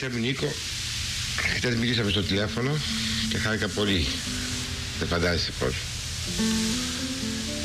[0.00, 0.52] Αγαπητέ μου Νίκο,
[1.56, 2.76] χτες μιλήσαμε στο τηλέφωνο
[3.28, 4.06] και χάρηκα πολύ.
[4.98, 5.74] Δεν φαντάζεσαι πώς.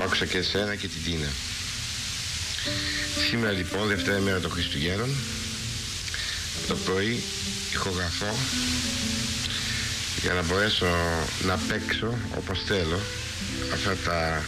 [0.04, 1.28] Άκουσα και εσένα και την Τίνα.
[3.30, 5.10] Σήμερα λοιπόν, Δευτέρα μέρα των Χριστουγέννων,
[6.68, 7.24] το πρωί
[7.72, 8.36] ηχογραφώ
[10.22, 10.88] για να μπορέσω
[11.46, 13.00] να παίξω όπως θέλω
[13.74, 14.44] αυτά τα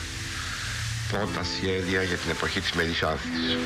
[1.12, 3.58] πρώτα σχέδια για την εποχή της Μελισσάθης.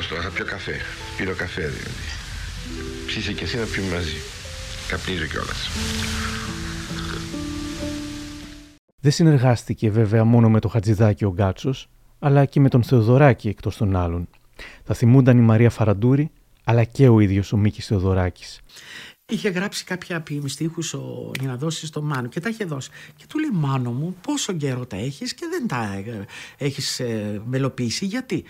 [0.00, 0.74] Ως τώρα θα πιω καφέ.
[1.16, 2.04] Πίνω καφέ δηλαδή.
[3.06, 4.16] Ψήσε και εσύ να πιούμε μαζί.
[4.88, 5.70] Καπνίζω κιόλας.
[9.00, 13.76] Δεν συνεργάστηκε βέβαια μόνο με το Χατζηδάκι ο Γκάτσος, αλλά και με τον Θεοδωράκη εκτός
[13.76, 14.28] των άλλων.
[14.84, 16.30] Θα θυμούνταν η Μαρία Φαραντούρη,
[16.64, 18.60] αλλά και ο ίδιος ο Μίκης Θεοδωράκης.
[19.30, 20.82] Είχε γράψει κάποια στίχου
[21.40, 22.90] για να δώσει στο Μάνο και τα είχε δώσει.
[23.16, 27.42] Και του λέει: Μάνο μου, πόσο καιρό τα έχεις και δεν τα ε, έχεις ε,
[27.46, 28.06] μελοποιήσει.
[28.06, 28.44] Γιατί;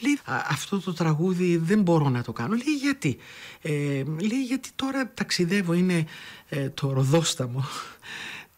[0.00, 2.54] Λέει: Αυτό το τραγούδι δεν μπορώ να το κάνω.
[2.54, 3.16] Λέει: Γιατί;
[3.62, 3.70] Ε,
[4.04, 6.06] λέει: Γιατί τώρα ταξιδεύω, είναι
[6.48, 7.64] ε, το ροδόσταμο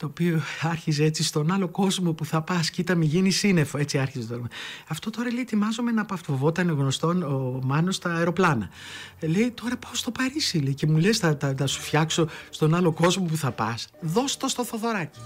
[0.02, 3.98] το οποίο άρχιζε έτσι στον άλλο κόσμο που θα πας κοίτα μη γίνει σύννεφο έτσι
[3.98, 4.42] άρχιζε το
[4.88, 8.68] αυτό τώρα λέει ετοιμάζομαι να παυτοβόταν γνωστό ο Μάνος στα αεροπλάνα.
[9.20, 12.74] Λέει τώρα πάω στο Παρίσι λέει, και μου λες θα, θα, θα, σου φτιάξω στον
[12.74, 13.88] άλλο κόσμο που θα πας.
[14.00, 15.20] Δώσ' το στο Θοδωράκι.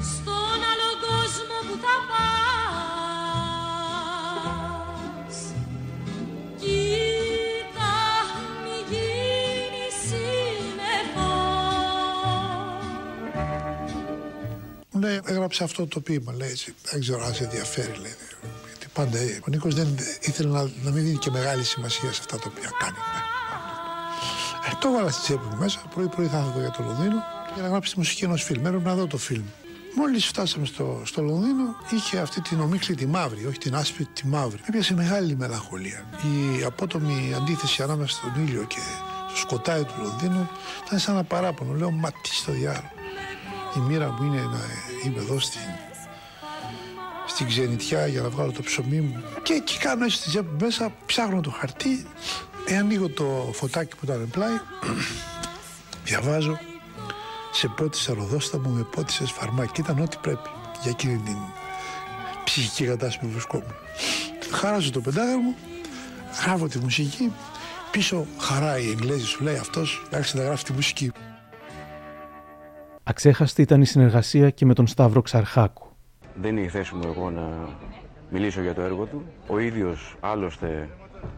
[0.00, 2.37] Στον άλλο κόσμο που θα πας
[14.98, 16.74] Μου λέει, έγραψε αυτό το ποίημα, λέει έτσι.
[16.90, 18.14] Δεν ξέρω αν σε ενδιαφέρει, λέει.
[18.66, 19.88] Γιατί πάντα ο Νίκος δεν
[20.20, 22.96] ήθελε να, να μην δίνει και μεγάλη σημασία σε αυτά τα οποία κάνει.
[22.96, 23.20] Ναι.
[24.70, 25.82] Ε, το έβαλα στη τσέπη μου μέσα.
[25.94, 27.22] Πρωί-πρωί θα έρθω για το Λονδίνο
[27.54, 28.66] για να γράψει τη μουσική ενός φιλμ.
[28.66, 29.44] Έπρεπε να δω το φιλμ.
[29.96, 34.26] Μόλις φτάσαμε στο, στο Λονδίνο, είχε αυτή την ομίχλη τη μαύρη, όχι την άσπρη, τη
[34.26, 34.60] μαύρη.
[34.68, 36.08] Έπιασε μεγάλη μελαγχολία.
[36.22, 38.80] Η απότομη αντίθεση ανάμεσα στον ήλιο και
[39.28, 40.48] στο σκοτάδι του Λονδίνου
[40.86, 41.74] ήταν σαν ένα παράπονο.
[41.74, 42.97] Λέω, μα τι στο διάλογο
[43.78, 44.60] η μοίρα μου είναι να
[45.04, 45.60] είμαι εδώ στην,
[47.26, 49.22] στην ξενιτιά για να βγάλω το ψωμί μου.
[49.42, 52.06] Και εκεί κάνω έτσι στη τσέπη μέσα, ψάχνω το χαρτί,
[52.66, 54.56] ε, ανοίγω το φωτάκι που ήταν πλάι,
[56.04, 56.58] διαβάζω,
[57.52, 59.80] σε πότισε ροδόστα μου, με πότισες φαρμάκι.
[59.80, 60.48] Ήταν ό,τι πρέπει
[60.82, 61.36] για εκείνη την
[62.44, 63.74] ψυχική κατάσταση που βρισκόμουν.
[64.50, 65.54] Χάραζω το πεντάγραμμο,
[66.44, 67.32] γράφω τη μουσική,
[67.90, 71.12] πίσω χαρά η Εγγλέζη σου λέει αυτός, άρχισε να γράφει τη μουσική.
[73.10, 75.86] Αξέχαστη ήταν η συνεργασία και με τον Σταύρο Ξαρχάκου.
[76.34, 77.68] Δεν είναι η θέση μου εγώ να
[78.30, 79.22] μιλήσω για το έργο του.
[79.46, 80.88] Ο ίδιος άλλωστε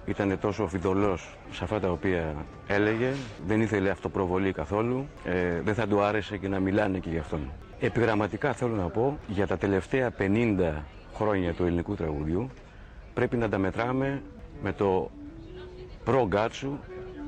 [0.07, 2.35] ήταν τόσο φιδωλός σε αυτά τα οποία
[2.67, 3.13] έλεγε.
[3.47, 5.07] Δεν ήθελε αυτοπροβολή καθόλου.
[5.25, 7.41] Ε, δεν θα του άρεσε και να μιλάνε και γι' αυτόν.
[7.81, 10.73] Επιγραμματικά θέλω να πω για τα τελευταία 50
[11.15, 12.51] χρόνια του ελληνικού τραγουδιού
[13.15, 14.23] πρέπει να τα μετράμε
[14.63, 15.11] με το
[16.05, 16.79] προ γκάτσου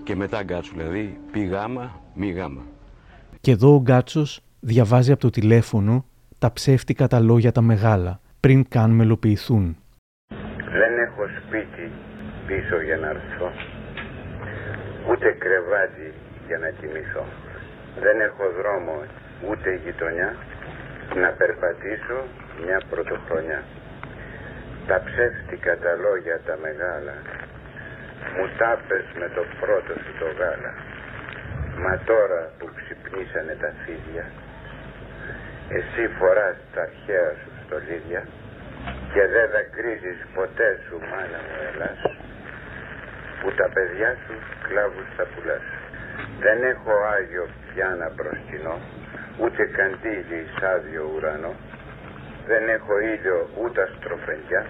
[0.04, 2.62] και μετά γκάτσου, δηλαδή πι γάμα, μη γάμα.
[3.44, 5.94] Και εδώ ο Γκάτσος διαβάζει από το τηλέφωνο
[6.38, 9.66] τα ψεύτικα τα λόγια τα μεγάλα, πριν καν μελοποιηθούν.
[10.80, 11.84] Δεν έχω σπίτι
[12.46, 13.48] πίσω για να έρθω,
[15.08, 16.08] ούτε κρεβάτι
[16.46, 17.24] για να κοιμηθώ.
[18.04, 18.94] Δεν έχω δρόμο
[19.48, 20.28] ούτε γειτονιά
[21.22, 22.18] να περπατήσω
[22.64, 23.60] μια πρωτοχρονιά.
[24.88, 27.14] Τα ψεύτικα τα λόγια τα μεγάλα
[28.34, 30.72] μου τάπες με το πρώτο σου το γάλα.
[31.84, 32.66] Μα τώρα που
[33.12, 34.24] ξυπνήσανε τα φίδια
[35.78, 38.22] εσύ φοράς τα αρχαία σου στολίδια
[39.12, 42.00] και δεν δακρύζεις ποτέ σου μάνα μου Ελλάς
[43.40, 44.34] που τα παιδιά σου
[44.66, 45.66] κλάβους θα πουλάς.
[46.44, 48.76] Δεν έχω Άγιο πια να προσκυνώ
[49.40, 51.52] ούτε καντήλι σ' άδειο ουρανό.
[52.46, 54.66] Δεν έχω ήλιο ούτε αστροφεντιά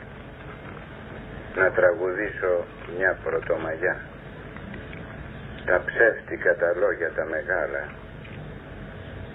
[1.54, 2.52] να τραγουδήσω
[2.96, 3.96] μια πρωτομαγιά.
[5.66, 7.82] Τα ψεύτικα τα λόγια τα μεγάλα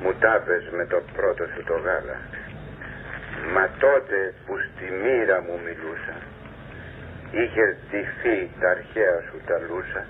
[0.02, 2.18] μου τάπες με το πρώτο σου το γάλα
[3.54, 6.16] μα τότε που στη μοίρα μου μιλούσα
[7.42, 10.04] είχες ντυθεί τα αρχαία σου τα λούσα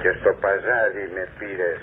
[0.00, 1.82] και στο παζάρι με πήρες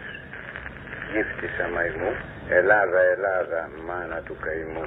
[1.12, 2.12] γύφτησα μαϊμού
[2.60, 4.86] Ελλάδα, Ελλάδα, μάνα του καημού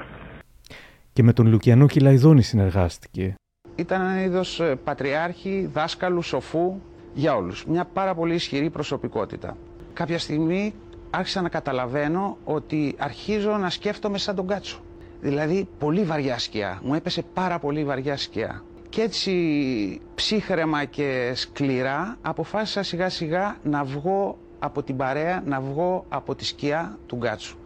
[1.17, 3.35] και με τον Λουκιανό Κυλαϊδόνη συνεργάστηκε.
[3.75, 6.81] Ήταν ένα είδος ε, πατριάρχη, δάσκαλου, σοφού,
[7.13, 7.65] για όλους.
[7.65, 9.57] Μια πάρα πολύ ισχυρή προσωπικότητα.
[9.93, 10.73] Κάποια στιγμή
[11.09, 14.79] άρχισα να καταλαβαίνω ότι αρχίζω να σκέφτομαι σαν τον Κάτσο.
[15.21, 16.79] Δηλαδή πολύ βαριά σκιά.
[16.83, 18.63] Μου έπεσε πάρα πολύ βαριά σκιά.
[18.89, 26.05] Και έτσι ψύχρεμα και σκληρά αποφάσισα σιγά σιγά να βγω από την παρέα, να βγω
[26.09, 27.57] από τη σκιά του Γκάτσου.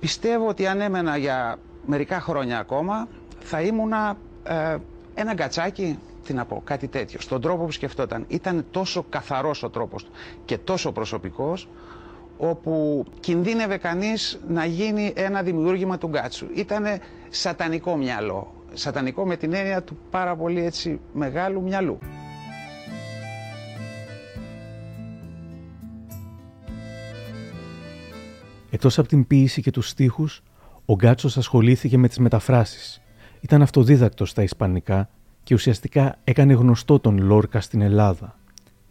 [0.00, 3.08] Πιστεύω ότι αν έμενα για μερικά χρόνια ακόμα
[3.40, 4.76] θα ήμουνα ε,
[5.14, 7.20] ένα γκατσάκι τι να πω, κάτι τέτοιο.
[7.20, 8.24] Στον τρόπο που σκεφτόταν.
[8.28, 10.10] Ήταν τόσο καθαρός ο τρόπος του
[10.44, 11.68] και τόσο προσωπικός,
[12.36, 16.46] όπου κινδύνευε κανείς να γίνει ένα δημιούργημα του Γκάτσου.
[16.54, 16.84] Ήταν
[17.28, 18.54] σατανικό μυαλό.
[18.72, 21.98] Σατανικό με την έννοια του πάρα πολύ έτσι μεγάλου μυαλού.
[28.70, 30.42] Εκτός από την ποίηση και τους στίχους,
[30.84, 33.02] ο Γκάτσος ασχολήθηκε με τις μεταφράσεις.
[33.40, 35.08] Ήταν αυτοδίδακτος στα ισπανικά
[35.42, 38.38] και ουσιαστικά έκανε γνωστό τον Λόρκα στην Ελλάδα,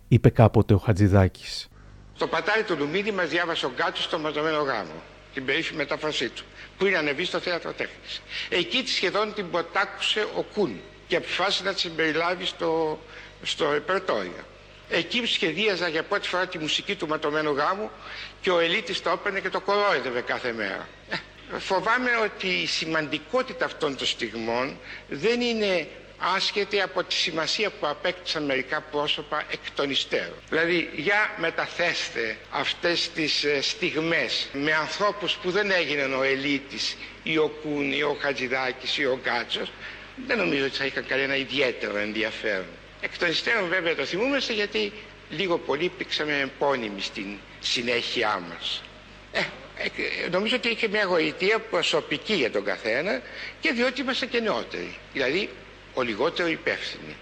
[0.07, 1.69] είπε κάποτε ο Χατζηδάκης.
[2.15, 5.01] Στο πατάρι του Λουμίδη μας διάβασε ο Γκάτσος στο μαζεμένο γάμο.
[5.33, 6.43] την περίφημη μετάφρασή του,
[6.77, 8.21] που είναι ανεβεί στο θέατρο τέχνης.
[8.49, 12.99] Εκεί σχεδόν την ποτάκουσε ο Κούν και αποφάσισε να τη συμπεριλάβει στο,
[13.43, 14.43] στο ρεπερτόριο.
[14.89, 17.89] Εκεί σχεδίαζα για πρώτη φορά τη μουσική του ματωμένου γάμου
[18.41, 20.87] και ο Ελίτης το έπαιρνε και το κορόιδευε κάθε μέρα.
[21.09, 24.77] Ε, φοβάμαι ότι η σημαντικότητα αυτών των στιγμών
[25.09, 25.87] δεν είναι
[26.35, 30.37] άσχετη από τη σημασία που απέκτησαν μερικά πρόσωπα εκ των υστέρων.
[30.49, 37.37] Δηλαδή, για μεταθέστε αυτές τις ε, στιγμές με ανθρώπους που δεν έγιναν ο Ελίτης ή
[37.37, 39.71] ο Κούν ή ο Χατζηδάκης ή ο Γκάτσος,
[40.27, 42.65] δεν νομίζω ότι θα είχαν κανένα ιδιαίτερο ενδιαφέρον.
[43.01, 44.91] Εκ των υστέρων βέβαια το θυμούμαστε γιατί
[45.29, 47.25] λίγο πολύ πήξαμε επώνυμοι στην
[47.59, 48.83] συνέχειά μας.
[49.31, 49.39] Ε,
[49.77, 53.21] ε, νομίζω ότι είχε μια γοητεία προσωπική για τον καθένα
[53.59, 55.49] και διότι είμαστε και νεότεροι, δηλαδή
[55.93, 57.15] ο λιγότερο υπεύθυνοι.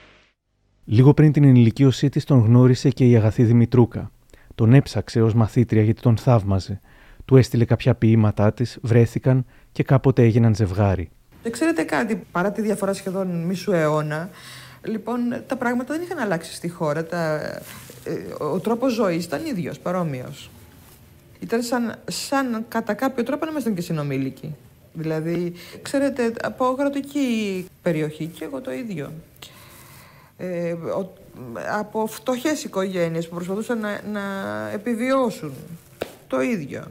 [0.86, 4.12] Λίγο πριν την ενηλικίωσή της τον γνώρισε και η αγαθή Δημητρούκα.
[4.56, 6.82] Τον έψαξε ως μαθήτρια γιατί τον θαύμαζε.
[7.26, 11.10] Του έστειλε κάποια ποίηματά της, βρέθηκαν και κάποτε έγιναν ζευγάρι.
[11.44, 14.30] Δεν ξέρετε κάτι, παρά τη διαφορά σχεδόν μισού αιώνα,
[14.84, 17.06] Λοιπόν, τα πράγματα δεν είχαν αλλάξει στη χώρα.
[17.06, 17.36] Τα,
[18.04, 20.50] ε, ο τρόπος ζωής ήταν ίδιος, παρόμοιος.
[21.40, 24.56] Ήταν σαν, σαν κατά κάποιο τρόπο να ήμασταν και συνομήλικοι.
[24.94, 29.12] Δηλαδή, ξέρετε, από γρατική περιοχή και εγώ το ίδιο.
[30.38, 31.14] Ε, ο,
[31.80, 34.22] από φτωχές οικογένειες που προσπαθούσαν να, να
[34.74, 35.54] επιβιώσουν.
[36.28, 36.84] Το ίδιο.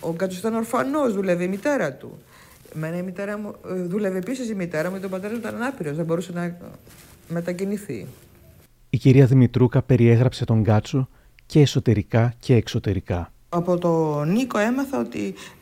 [0.00, 2.18] Ο Κάτσος ήταν ορφανός, δουλεύει η μητέρα του.
[2.74, 5.96] Εμένα η μητέρα μου, ε, δούλευε επίσης η μητέρα μου, τον πατέρας του ήταν ανάπηρος,
[5.96, 6.56] δεν μπορούσε να
[7.28, 8.06] μετακινηθεί.
[8.90, 11.08] Η κυρία Δημητρούκα περιέγραψε τον Κάτσο
[11.46, 13.32] και εσωτερικά και εξωτερικά.
[13.48, 15.34] Από τον Νίκο έμαθα ότι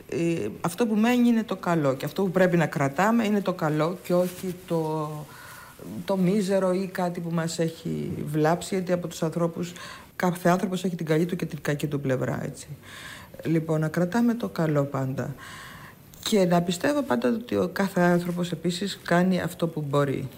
[0.61, 3.97] αυτό που μένει είναι το καλό και αυτό που πρέπει να κρατάμε είναι το καλό
[4.03, 5.09] και όχι το,
[6.05, 9.73] το μίζερο ή κάτι που μας έχει βλάψει γιατί από τους ανθρώπους
[10.15, 12.67] κάθε άνθρωπος έχει την καλή του και την κακή του πλευρά έτσι.
[13.43, 15.35] Λοιπόν, να κρατάμε το καλό πάντα
[16.23, 20.29] και να πιστεύω πάντα ότι ο κάθε άνθρωπος επίσης κάνει αυτό που μπορεί.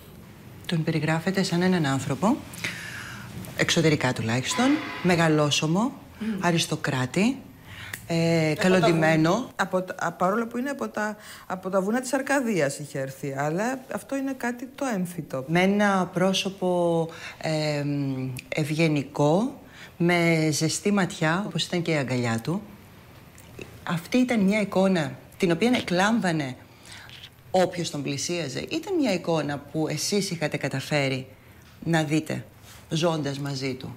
[0.66, 2.38] Τον περιγράφεται σαν έναν άνθρωπο,
[3.58, 4.66] εξωτερικά τουλάχιστον,
[5.04, 5.92] μεγαλόσωμο,
[6.40, 7.38] αριστοκράτη,
[8.08, 9.48] ε, καλοντημένο.
[9.56, 9.86] Από,
[10.18, 14.34] παρόλο που είναι από τα, από τα βουνά της Αρκαδίας είχε έρθει, αλλά αυτό είναι
[14.34, 15.44] κάτι το έμφυτο.
[15.48, 17.10] Με ένα πρόσωπο
[17.42, 17.84] ε,
[18.50, 19.60] ευγενικό,
[19.98, 22.62] με ζεστή ματιά, όπως ήταν και η αγκαλιά του.
[23.84, 26.56] Αυτή ήταν μια εικόνα την οποία εκλάμβανε
[27.52, 28.66] όποιος τον πλησίαζε.
[28.70, 31.28] Ήταν μια εικόνα που εσείς είχατε καταφέρει
[31.84, 32.46] να δείτε
[32.90, 33.96] ζώντας μαζί του.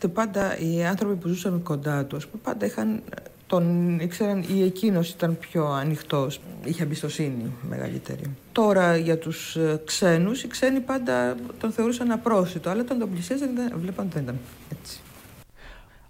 [0.00, 3.02] Κοιτάξτε, πάντα οι άνθρωποι που ζούσαν κοντά τους, πάντα είχαν
[3.46, 8.22] τον ήξεραν ή εκείνος ήταν πιο ανοιχτός, είχε εμπιστοσύνη μεγαλύτερη.
[8.52, 13.48] Τώρα για τους ε, ξένους, οι ξένοι πάντα τον θεωρούσαν απρόσιτο, αλλά όταν τον πλησίαζαν
[13.74, 14.38] βλέπαν ότι δεν ήταν
[14.80, 15.00] έτσι.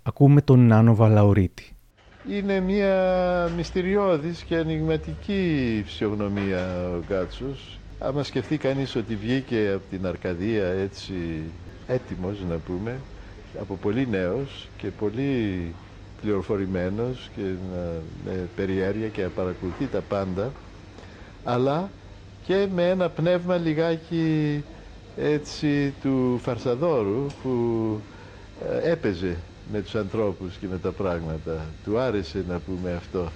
[0.02, 1.74] Ακούμε τον Νάνο Βαλαωρίτη
[2.28, 7.78] είναι μια μυστηριώδης και ανοιγματική φυσιογνωμία ο Γκάτσος.
[7.98, 11.14] Άμα σκεφτεί κανείς ότι βγήκε από την Αρκαδία έτσι
[11.86, 12.98] έτοιμος να πούμε,
[13.60, 15.74] από πολύ νέος και πολύ
[16.20, 17.42] πληροφορημένος και
[18.24, 20.52] με περιέργεια και παρακολουθεί τα πάντα,
[21.44, 21.90] αλλά
[22.46, 24.64] και με ένα πνεύμα λιγάκι
[25.16, 27.50] έτσι του Φαρσαδόρου που
[28.84, 29.36] ε, έπαιζε
[29.72, 31.66] με τους ανθρώπους και με τα πράγματα.
[31.84, 33.28] Του άρεσε να πούμε αυτό.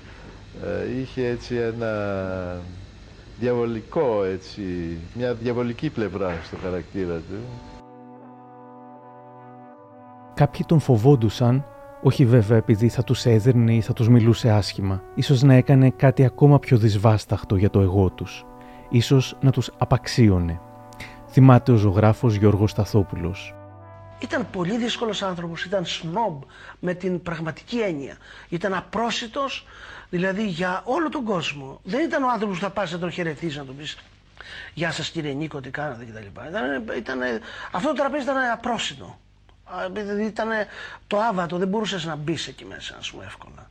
[0.65, 1.93] Ε, είχε έτσι ένα
[3.41, 4.63] διαβολικό έτσι,
[5.15, 7.39] μια διαβολική πλευρά στο χαρακτήρα του.
[10.35, 11.67] Κάποιοι τον φοβόντουσαν,
[12.03, 15.03] όχι βέβαια επειδή θα τους έδερνε ή θα τους μιλούσε άσχημα.
[15.15, 18.45] Ίσως να έκανε κάτι ακόμα πιο δυσβάσταχτο για το εγώ τους.
[18.89, 20.61] Ίσως να τους απαξίωνε.
[21.29, 23.55] Θυμάται ο ζωγράφος Γιώργος Σταθόπουλος.
[24.19, 26.43] Ήταν πολύ δύσκολος άνθρωπος, ήταν σνόμπ
[26.79, 28.17] με την πραγματική έννοια.
[28.49, 29.67] Ήταν απρόσιτος,
[30.11, 31.81] δηλαδή για όλο τον κόσμο.
[31.83, 33.99] Δεν ήταν ο άνθρωπος που θα πας να τον χαιρετήσει να τον πεις
[34.75, 36.47] «Γεια σας κύριε Νίκο, τι κάνατε» κτλ.
[36.49, 37.19] Ήταν, ήταν,
[37.73, 39.19] αυτό το τραπέζι ήταν απρόσιτο.
[39.91, 40.49] Δηλαδή ήταν
[41.07, 43.71] το άβατο, δεν μπορούσες να μπεις εκεί μέσα, ας πούμε, εύκολα.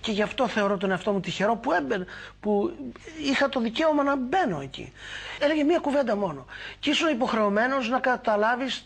[0.00, 2.06] Και γι' αυτό θεωρώ τον εαυτό μου τυχερό που, έμπαινε,
[2.40, 2.76] που
[3.22, 4.92] είχα το δικαίωμα να μπαίνω εκεί.
[5.40, 6.46] Έλεγε μία κουβέντα μόνο.
[6.78, 8.84] Και ήσουν υποχρεωμένος να καταλάβεις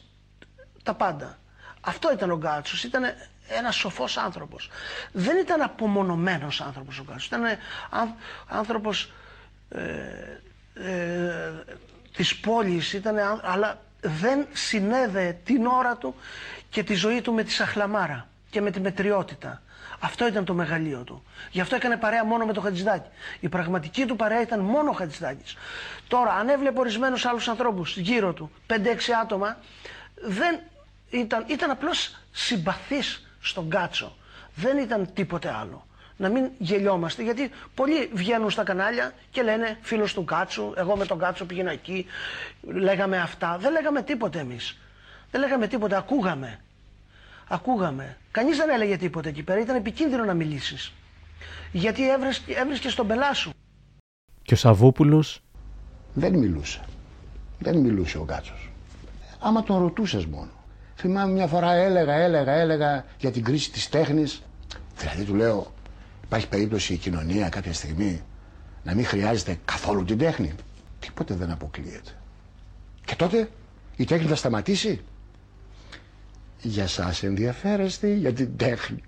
[0.83, 1.39] τα πάντα.
[1.81, 3.03] Αυτό ήταν ο Γκάτσος, ήταν
[3.49, 4.71] ένας σοφός άνθρωπος.
[5.13, 7.43] Δεν ήταν απομονωμένος άνθρωπος ο Γκάτσος, ήταν
[8.47, 9.13] άνθρωπος
[9.69, 9.81] ε,
[10.75, 11.53] ε,
[12.17, 16.15] της πόλης, ήταν, αλλά δεν συνέδεε την ώρα του
[16.71, 19.63] και τη ζωή του με τη σαχλαμάρα και με τη μετριότητα.
[20.01, 21.25] Αυτό ήταν το μεγαλείο του.
[21.51, 23.09] Γι' αυτό έκανε παρέα μόνο με το Χατζηδάκι.
[23.41, 25.57] Η πραγματική του παρέα ήταν μόνο ο Χατζηδάκης.
[26.09, 29.57] Τώρα, αν έβλεπε ορισμένους άλλους ανθρώπους γύρω του, 5-6 άτομα,
[30.15, 30.61] δεν
[31.11, 34.17] ήταν, ήταν απλώς συμπαθής στον Κάτσο.
[34.55, 35.87] Δεν ήταν τίποτε άλλο.
[36.17, 41.07] Να μην γελιόμαστε, γιατί πολλοί βγαίνουν στα κανάλια και λένε φίλος του Κάτσου, εγώ με
[41.07, 42.07] τον Κάτσο πήγαινα εκεί,
[42.63, 43.59] λέγαμε αυτά.
[43.61, 44.79] Δεν λέγαμε τίποτε εμείς.
[45.31, 46.61] Δεν λέγαμε τίποτε, ακούγαμε.
[47.49, 48.17] Ακούγαμε.
[48.31, 50.93] Κανείς δεν έλεγε τίποτε εκεί πέρα, ήταν επικίνδυνο να μιλήσεις.
[51.73, 52.03] Γιατί
[52.57, 53.51] έβρισκες τον πελά σου.
[54.43, 55.41] Και ο Σαββόπουλος...
[56.15, 56.81] Δεν μιλούσε.
[57.59, 58.71] Δεν μιλούσε ο Κάτσος.
[59.41, 60.51] Άμα τον ρωτούσες μόνο.
[60.97, 64.43] Θυμάμαι μια φορά έλεγα, έλεγα, έλεγα για την κρίση της τέχνης.
[64.97, 65.74] Δηλαδή του λέω,
[66.37, 68.23] υπάρχει περίπτωση η κοινωνία κάποια στιγμή
[68.85, 70.53] να μην χρειάζεται καθόλου την τέχνη.
[71.01, 72.11] Τίποτε δεν αποκλείεται.
[73.05, 73.51] Και τότε
[73.97, 75.01] η τέχνη θα σταματήσει.
[76.63, 79.01] Για σας ενδιαφέρεστε για την τέχνη.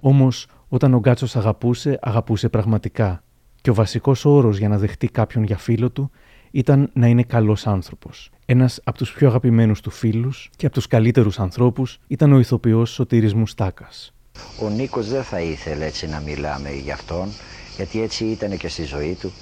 [0.00, 3.22] Όμως όταν ο Γκάτσος αγαπούσε, αγαπούσε πραγματικά.
[3.60, 6.10] Και ο βασικός όρος για να δεχτεί κάποιον για φίλο του
[6.50, 8.30] ήταν να είναι καλός άνθρωπος.
[8.46, 12.90] Ένας από τους πιο αγαπημένους του φίλους και από τους καλύτερους ανθρώπους ήταν ο ηθοποιός
[12.90, 14.12] Σωτήρης Μουστάκας.
[14.56, 17.36] Ο Νίκος δεν θα ήθελε έτσι να μιλάμε για αυτόν,
[17.76, 19.34] γιατί έτσι ήταν και στη ζωή του.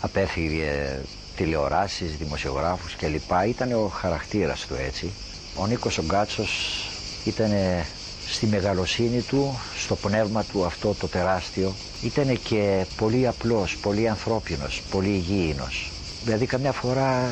[0.00, 1.00] Απέφυγε
[1.34, 3.30] τηλεοράσεις, δημοσιογράφους κλπ.
[3.46, 5.16] Ήταν ο χαρακτήρας του έτσι.
[5.54, 6.50] Ο Νίκος ο Γκάτσος
[7.24, 7.52] ήταν
[8.24, 11.76] στη μεγαλοσύνη του, στο πνεύμα του αυτό το τεράστιο.
[12.00, 15.89] Ήταν και πολύ απλός, πολύ ανθρώπινος, πολύ υγιεινός.
[16.24, 17.28] Δηλαδή καμιά φορά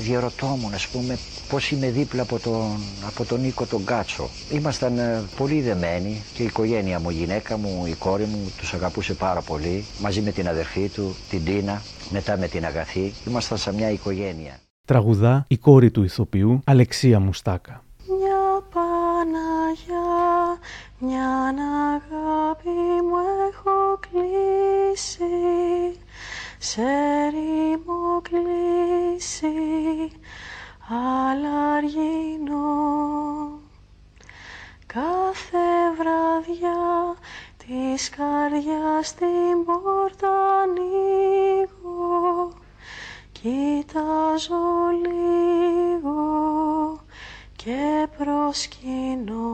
[0.00, 1.18] διαρωτόμουν ας πούμε
[1.48, 4.28] πώς είμαι δίπλα από τον, από τον Νίκο τον Κάτσο.
[4.52, 8.74] Ήμασταν ε, πολύ δεμένοι και η οικογένεια μου, η γυναίκα μου, η κόρη μου τους
[8.74, 13.12] αγαπούσε πάρα πολύ μαζί με την αδερφή του, την Τίνα, μετά με την Αγαθή.
[13.28, 14.60] Ήμασταν σαν μια οικογένεια.
[14.86, 17.84] Τραγουδά η κόρη του ηθοποιού Αλεξία Μουστάκα.
[18.06, 20.08] Μια Παναγιά,
[20.98, 21.28] μια
[21.96, 22.68] αγάπη
[23.08, 23.18] μου
[23.50, 25.24] έχω κλείσει
[26.62, 26.82] σε
[27.30, 29.48] ρήμο κλείσει
[31.30, 32.68] αλαργίνο
[34.86, 37.16] κάθε βραδιά
[37.56, 40.30] της καρδιάς την πόρτα
[40.62, 42.52] ανοίγω
[43.32, 44.64] κοιτάζω
[45.02, 46.20] λίγο
[47.56, 49.44] και προσκυνώ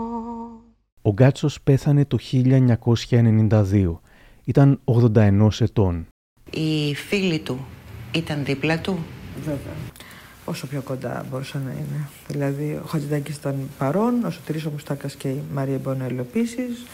[1.03, 4.01] Ο Γκάτσος πέθανε το 1992.
[4.45, 6.07] Ήταν 81 ετών.
[6.57, 7.67] Οι φίλοι του
[8.13, 9.05] ήταν δίπλα του;
[9.45, 9.75] Βέβαια.
[10.45, 12.09] Όσο πιο κοντά μπορούσαν να είναι.
[12.29, 16.87] Δηλαδή, ο Χατζηδάκης ήταν παρόν, ο Σωτήρης ο Μουστάκας και η Μαρία Μπονέλο επίσης.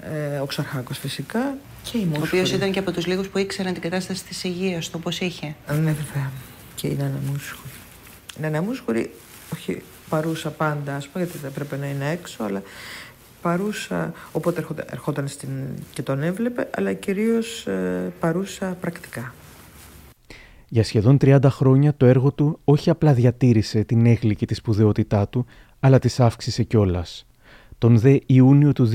[0.00, 2.20] Ε, ο Ξαρχάκος φυσικά και η Μούσχουρη.
[2.22, 5.20] Ο οποίος ήταν και από τους λίγους που ήξεραν την κατάσταση της υγείας του, πώς
[5.20, 6.30] είχε; Ναι, βέβαια.
[6.74, 7.72] Και η Νάνα Μούσχουρη.
[8.38, 9.14] Η Νάνα Μούσχουρη,
[9.52, 12.62] όχι παρούσα πάντα, ας πούμε, γιατί δεν έπρεπε να είναι έξω, αλλά
[13.44, 15.48] παρούσα, οπότε ερχόταν, ερχόταν στην,
[15.92, 19.34] και τον έβλεπε, αλλά κυρίως ε, παρούσα πρακτικά.
[20.68, 25.46] Για σχεδόν 30 χρόνια το έργο του όχι απλά διατήρησε την έγκλη της σπουδαιότητά του,
[25.80, 27.26] αλλά τις αύξησε κιόλας.
[27.78, 28.90] Τον δε Ιούνιο του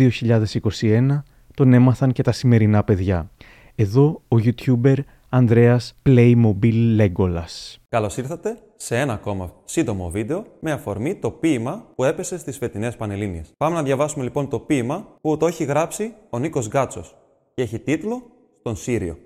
[0.80, 1.22] 2021
[1.54, 3.30] τον έμαθαν και τα σημερινά παιδιά.
[3.76, 4.96] Εδώ ο YouTuber
[5.32, 7.76] Ανδρέας Playmobil Legolas.
[7.90, 12.96] Καλώς ήρθατε σε ένα ακόμα σύντομο βίντεο με αφορμή το ποίημα που έπεσε στις φετινές
[12.96, 13.52] Πανελλήνιες.
[13.58, 17.16] Πάμε να διαβάσουμε λοιπόν το ποίημα που το έχει γράψει ο Νίκος Γκάτσος
[17.54, 18.22] και έχει τίτλο
[18.60, 19.18] «Στον Σύριο».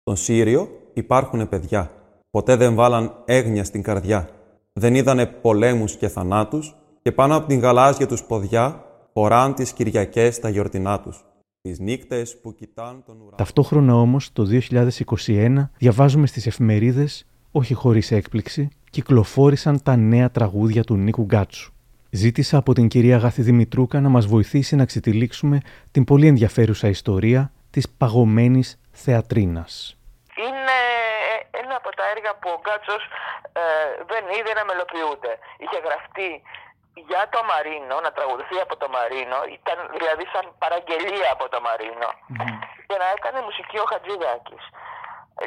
[0.00, 1.90] Στον Σύριο υπάρχουν παιδιά.
[2.30, 4.28] Ποτέ δεν βάλαν έγνοια στην καρδιά.
[4.72, 10.38] Δεν είδανε πολέμους και θανάτους και πάνω από την γαλάζια τους ποδιά φοράν τις Κυριακές
[10.38, 11.24] τα γιορτινά τους.
[11.68, 13.36] Τις νύκτες που κοιτάν τον ουρανό.
[13.36, 14.44] Ταυτόχρονα όμως το
[15.26, 21.72] 2021 διαβάζουμε στις εφημερίδες όχι χωρίς έκπληξη, κυκλοφόρησαν τα νέα τραγούδια του Νίκου Γκάτσου.
[22.10, 25.60] Ζήτησα από την κυρία Γάθη Δημητρούκα να μας βοηθήσει να ξετυλίξουμε
[25.90, 29.96] την πολύ ενδιαφέρουσα ιστορία της παγωμένης θεατρίνας.
[30.36, 30.78] Είναι
[31.62, 33.02] ένα από τα έργα που ο Γκάτσος
[33.52, 33.60] ε,
[34.10, 35.32] δεν είδε να μελοποιούνται.
[35.62, 36.30] Είχε γραφτεί
[37.10, 42.08] για το Μαρίνο, να τραγουδηθεί από το Μαρίνο, ήταν δηλαδή σαν παραγγελία από το Μαρίνο
[42.88, 44.64] και να έκανε μουσική ο Χατζηδάκης.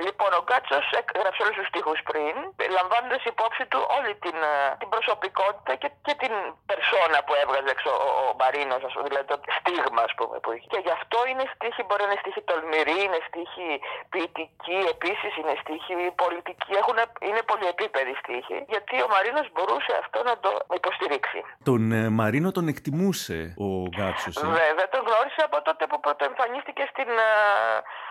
[0.06, 0.86] Λοιπόν, ο Γκάτσος
[1.16, 2.36] έγραψε όλους τους τοίχου πριν,
[2.78, 6.34] λαμβάνοντας υπόψη του όλη την, ε, την προσωπικότητα και, και την
[6.70, 10.68] περσόνα που έβγαζε έξω ο, ο Μαρίνος, δηλαδή το στίγμα ας πούμε, που είχε.
[10.74, 13.68] Και γι' αυτό είναι στίχη, μπορεί να είναι στίχη τολμηρή, είναι στίχη
[14.14, 18.58] ποιητική, επίσης είναι στίχη πολιτική, έχουν, είναι πολυεπίπεδη στίχη.
[18.74, 21.40] Γιατί ο Μαρίνος μπορούσε αυτό να το υποστηρίξει.
[21.70, 24.36] Τον ε, Μαρίνο τον εκτιμούσε ο Γκάτσος.
[24.36, 27.32] Ε; Βέβαια, τον γνώρισε από τότε που πρωτοεμφανίστηκε στην ε,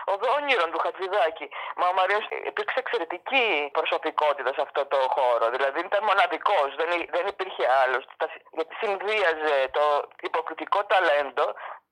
[0.37, 1.47] Όνειρων του Χατζηδάκη.
[1.77, 2.21] Μα ο Μαρίνο
[2.51, 5.45] υπήρξε εξαιρετική προσωπικότητα σε αυτό το χώρο.
[5.55, 8.03] Δηλαδή ήταν μοναδικός, δεν, δεν υπήρχε άλλος.
[8.57, 9.85] Γιατί συνδύαζε το
[10.21, 11.45] υποκριτικό ταλέντο,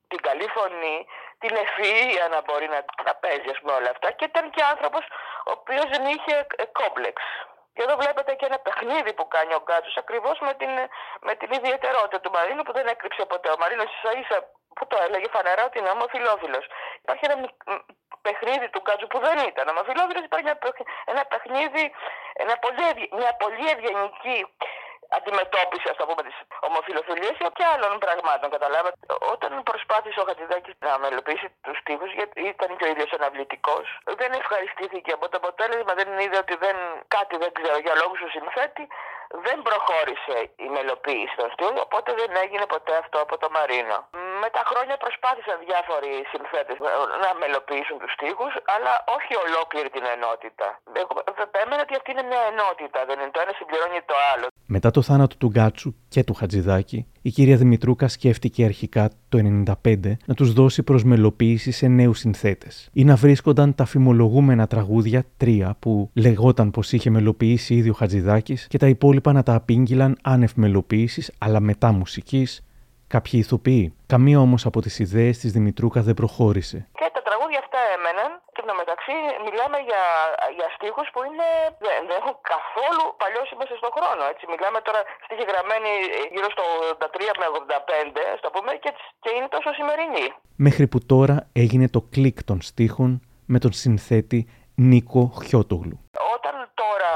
[0.07, 0.97] την καλή φωνή,
[1.39, 5.03] την ευφυΐα να μπορεί να, να παίζει ας πούμε, όλα αυτά και ήταν και άνθρωπος
[5.49, 6.35] ο οποίος δεν είχε
[6.79, 7.21] κόμπλεξ.
[7.79, 10.71] Και εδώ βλέπετε και ένα παιχνίδι που κάνει ο Γκάτσος ακριβώς με την,
[11.27, 13.49] με την ιδιαιτερότητα του Μαρίνου που δεν έκρυψε ποτέ.
[13.55, 14.37] Ο Μαρίνος ίσα ίσα
[14.75, 16.59] που το έλεγε φανερά ότι είναι ομοφυλόφιλο.
[17.03, 17.37] Υπάρχει ένα
[18.25, 20.47] παιχνίδι του Γκάτσου που δεν ήταν ομοφυλόφιλο, υπάρχει
[21.13, 21.83] ένα παιχνίδι,
[22.43, 22.87] ένα πολύ,
[23.19, 24.39] μια πολύ ευγενική
[25.17, 26.37] αντιμετώπιση, ας το πούμε, της
[26.67, 28.47] ομοφιλοφιλίας και άλλων πραγμάτων.
[28.55, 28.97] Καταλάβατε.
[29.33, 33.85] Όταν προσπάθησε ο Χατζηδάκης να μελοποιήσει τους τύπου, γιατί ήταν και ο ίδιος αναβλητικός,
[34.19, 36.75] δεν ευχαριστήθηκε από το αποτέλεσμα, δεν είδε ότι δεν,
[37.07, 38.87] κάτι δεν ξέρω για λόγους του συνθέτη,
[39.47, 43.97] δεν προχώρησε η μελοποίηση των στίχων, οπότε δεν έγινε ποτέ αυτό από το Μαρίνο.
[44.41, 46.77] Με τα χρόνια προσπάθησαν διάφοροι συνθέτες
[47.23, 50.79] να μελοποιήσουν τους στίχους, αλλά όχι ολόκληρη την ενότητα.
[50.93, 54.47] Εγώ επέμενα ότι αυτή είναι μια ενότητα, δεν είναι το ένα συμπληρώνει το άλλο.
[54.71, 59.97] Μετά το θάνατο του Γκάτσου και του Χατζηδάκη, η κυρία Δημητρούκα σκέφτηκε αρχικά το 1995
[60.25, 65.75] να τους δώσει προς μελοποίηση σε νέους συνθέτες ή να βρίσκονταν τα φημολογούμενα τραγούδια τρία
[65.79, 70.51] που λεγόταν πως είχε μελοποιήσει ήδη ο Χατζηδάκης και τα υπόλοιπα να τα απήγγειλαν άνευ
[70.55, 72.63] μελοποίησης αλλά μετά μουσικής
[73.13, 73.85] κάποιοι ηθοποιοί.
[74.13, 76.77] Καμία όμως από τις ιδέες της Δημητρούκα δεν προχώρησε.
[76.99, 80.03] Και τα τραγούδια αυτά έμεναν και το μεταξύ μιλάμε για,
[80.57, 81.47] για στίχους που είναι,
[81.83, 84.21] δεν, δεν έχουν καθόλου παλιώσει μέσα στον χρόνο.
[84.31, 84.43] Έτσι.
[84.53, 85.91] Μιλάμε τώρα στίχοι γραμμένοι
[86.33, 86.65] γύρω στο
[87.03, 88.91] 83 με 85, στο πούμε, και,
[89.23, 90.25] και είναι τόσο σημερινή.
[90.67, 93.11] Μέχρι που τώρα έγινε το κλικ των στίχων
[93.53, 94.39] με τον συνθέτη
[94.91, 95.97] Νίκο Χιώτογλου.
[96.35, 97.08] Όταν τώρα ήρθε σε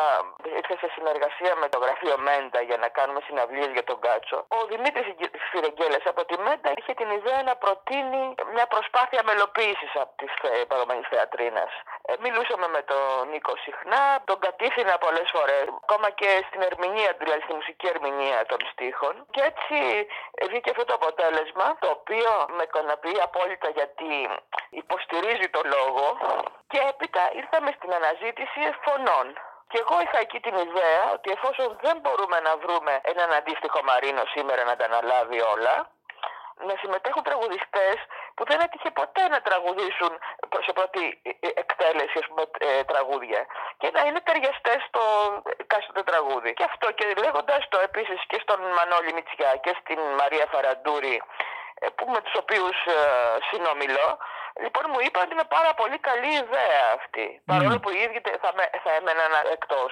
[1.03, 5.07] συνεργασία με το γραφείο Μέντα για να κάνουμε συναυλίες για τον Κάτσο, ο Δημήτρης
[5.51, 8.23] Φιρεγγέλες από τη Μέντα είχε την ιδέα να προτείνει
[8.55, 10.31] μια προσπάθεια μελοποίησης από τις
[10.71, 11.71] παρομενείς θεατρίνας.
[12.09, 17.41] Ε, μιλούσαμε με τον Νίκο συχνά, τον κατήθυνα πολλές φορές, ακόμα και στην ερμηνεία, δηλαδή
[17.45, 19.13] στη μουσική ερμηνεία των στίχων.
[19.33, 19.77] Και έτσι
[20.49, 24.13] βγήκε αυτό το αποτέλεσμα, το οποίο με ικανοποιεί απόλυτα γιατί
[24.81, 26.05] υποστηρίζει το λόγο
[26.71, 29.27] και έπειτα ήρθαμε στην αναζήτηση φωνών.
[29.73, 34.23] Και εγώ είχα εκεί την ιδέα ότι εφόσον δεν μπορούμε να βρούμε έναν αντίστοιχο Μαρίνο
[34.35, 35.75] σήμερα να τα αναλάβει όλα,
[36.67, 37.97] να συμμετέχουν τραγουδιστές
[38.35, 40.11] που δεν έτυχε ποτέ να τραγουδήσουν
[40.65, 41.03] σε πρώτη
[41.63, 43.41] εκτέλεση ας πούμε, ε, τραγούδια
[43.79, 45.03] και να είναι ταιριαστές στο
[45.71, 46.51] κάστοτε τραγούδι.
[46.57, 51.23] Και αυτό και λέγοντας το επίσης και στον Μανώλη Μητσιά και στην Μαρία Φαραντούρη ε,
[51.97, 52.99] που με τους οποίους ε,
[53.49, 54.09] συνομιλώ
[54.63, 57.25] Λοιπόν, μου είπαν ότι είναι πάρα πολύ καλή ιδέα αυτή.
[57.45, 58.49] Παρόλο που οι ίδιοι θα,
[58.83, 59.91] θα έμεναν εκτός.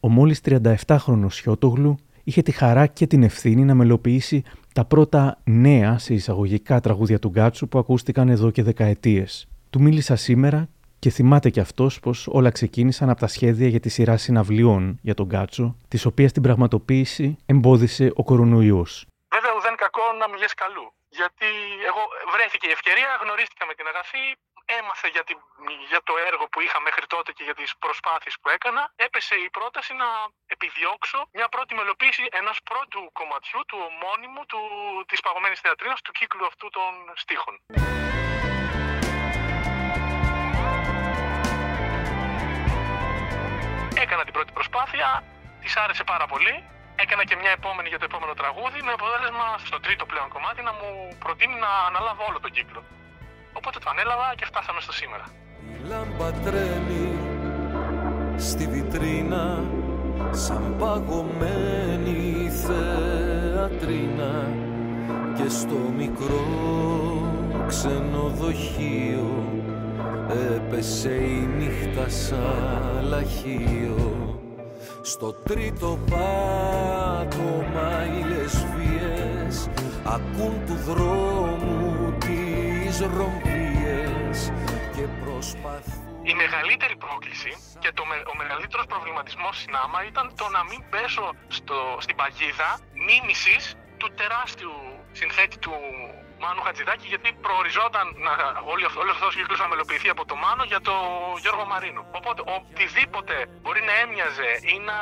[0.00, 4.42] Ο μόλις 37χρονος Σιώτογλου είχε τη χαρά και την ευθύνη να μελοποιήσει
[4.74, 9.48] τα πρώτα νέα σε εισαγωγικά τραγούδια του Γκάτσου που ακούστηκαν εδώ και δεκαετίες.
[9.70, 13.88] Του μίλησα σήμερα και θυμάται κι αυτός πως όλα ξεκίνησαν από τα σχέδια για τη
[13.88, 19.06] σειρά συναυλιών για τον Γκάτσο, τη οποία την πραγματοποίηση εμπόδισε ο κορονοϊός.
[19.72, 21.50] Βέβαια, ουδέν κακό να μιλιές καλού γιατί
[21.90, 22.02] εγώ
[22.34, 24.24] βρέθηκε η ευκαιρία, γνωρίστηκα με την αγαθή,
[24.64, 25.38] έμαθε για, την,
[25.88, 28.92] για το έργο που είχα μέχρι τότε και για τις προσπάθειες που έκανα.
[28.96, 30.08] Έπεσε η πρόταση να
[30.46, 34.60] επιδιώξω μια πρώτη μελοποίηση ενός πρώτου κομματιού, του ομώνυμου του,
[35.08, 37.54] της παγωμένης θεατρίνας, του κύκλου αυτού των στίχων.
[44.04, 45.24] Έκανα την πρώτη προσπάθεια,
[45.60, 46.54] της άρεσε πάρα πολύ
[47.02, 50.72] έκανα και μια επόμενη για το επόμενο τραγούδι με αποτέλεσμα στο τρίτο πλέον κομμάτι να
[50.78, 50.88] μου
[51.24, 52.80] προτείνει να αναλάβω όλο τον κύκλο.
[53.58, 55.24] Οπότε το ανέλαβα και φτάσαμε στο σήμερα.
[55.72, 57.08] Η λάμπα τρέμει
[58.48, 59.64] στη βιτρίνα
[60.30, 64.34] σαν παγωμένη θεατρίνα
[65.36, 66.46] και στο μικρό
[67.66, 69.30] ξενοδοχείο
[70.54, 74.11] έπεσε η νύχτα σαν λαχείο
[75.02, 79.68] στο τρίτο πάτωμα οι λεσβίες
[80.04, 84.52] ακούν του δρόμου τις ρομβίες
[84.96, 90.62] και προσπαθούν η μεγαλύτερη πρόκληση και το, ο μεγαλύτερος προβληματισμός στην άμα ήταν το να
[90.64, 92.70] μην πέσω στο, στην παγίδα
[93.08, 94.74] μίμησης του τεράστιου
[95.12, 95.74] συνθέτη του
[96.42, 98.32] Μάνου Χατζηδάκη, γιατί προοριζόταν να,
[98.72, 100.94] όλο, όλος αυτός ο κύκλος να μελοποιηθεί από το Μάνο για το
[101.42, 102.02] Γιώργο Μαρίνο.
[102.18, 104.98] Οπότε οτιδήποτε μπορεί να έμοιαζε ή να,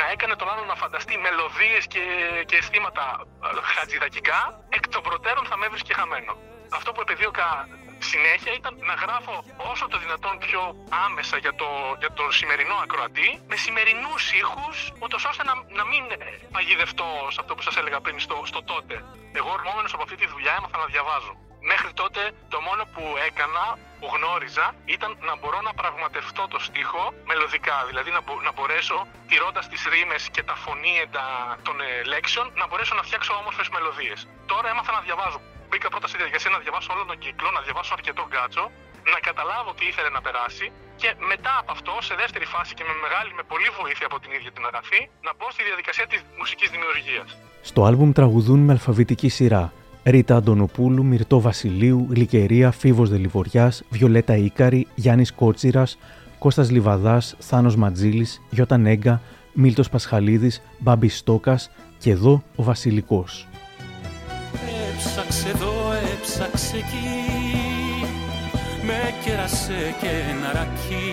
[0.00, 2.04] να έκανε τον άλλο να φανταστεί μελωδίες και,
[2.48, 3.04] και αισθήματα
[3.44, 4.40] ε, χατζηδακικά,
[4.76, 6.32] εκ των προτέρων θα με έβρισκε χαμένο.
[6.78, 7.46] Αυτό που επεδίωκα
[8.00, 10.62] συνέχεια ήταν να γράφω όσο το δυνατόν πιο
[11.06, 16.04] άμεσα για το, για το σημερινό ακροατή, με σημερινούς ήχους, ούτως ώστε να, να μην
[16.52, 18.94] παγιδευτώ σε αυτό που σας έλεγα πριν στο, στο τότε.
[19.32, 21.34] Εγώ ορμόμενος από αυτή τη δουλειά έμαθα να διαβάζω.
[21.62, 23.64] Μέχρι τότε το μόνο που έκανα,
[23.98, 27.84] που γνώριζα, ήταν να μπορώ να πραγματευτώ το στίχο μελωδικά.
[27.88, 31.24] Δηλαδή να, μπο, να μπορέσω, τηρώντας τις ρήμες και τα φωνήεντα
[31.62, 34.28] των ε, λέξεων, να μπορέσω να φτιάξω όμορφες μελωδίες.
[34.46, 35.40] Τώρα έμαθα να διαβάζω
[35.70, 38.64] μπήκα πρώτα στη διαδικασία να διαβάσω όλο τον κύκλο, να διαβάσω αρκετό γκάτσο
[39.14, 40.66] να καταλάβω τι ήθελε να περάσει
[41.00, 44.30] και μετά από αυτό, σε δεύτερη φάση και με μεγάλη, με πολλή βοήθεια από την
[44.36, 47.28] ίδια την αγαθή, να μπω στη διαδικασία της μουσικής δημιουργίας.
[47.68, 49.64] Στο άλμπουμ τραγουδούν με αλφαβητική σειρά
[50.04, 55.98] Ρίτα Αντωνοπούλου, Μυρτό Βασιλείου, Γλυκερία, Φίβος Δελιβοριάς, Βιολέτα Ίκαρη, Γιάννης Κότσιρας,
[56.38, 59.20] Κώστας Λιβαδάς, Θάνος Ματζίλης, Γιώτα Νέγκα,
[59.52, 63.49] Μίλτος Πασχαλίδης, Μπάμπης Στόκας και εδώ ο Βασιλικός.
[65.02, 67.24] Έψαξε εδώ, έψαξε εκεί.
[68.82, 71.10] Με κέρασε και ένα ρακί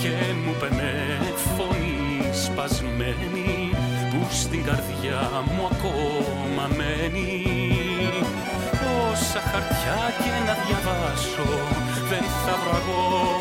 [0.00, 0.14] Και
[0.44, 1.18] μου πενε
[1.56, 3.70] φωνή σπασμένη
[4.10, 7.42] Που στην καρδιά μου ακόμα μένει.
[9.10, 11.48] Όσα χαρτιά και να διαβάσω
[12.10, 13.37] Δεν θα βρω αγόρι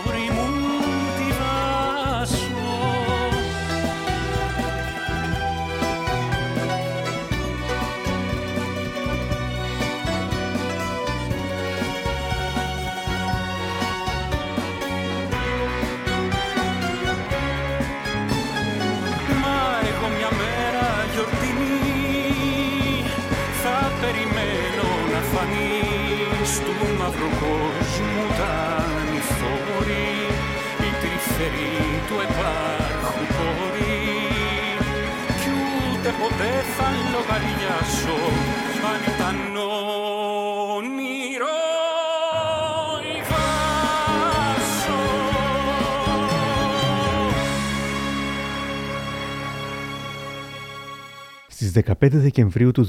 [51.78, 52.88] Στις 15 Δεκεμβρίου του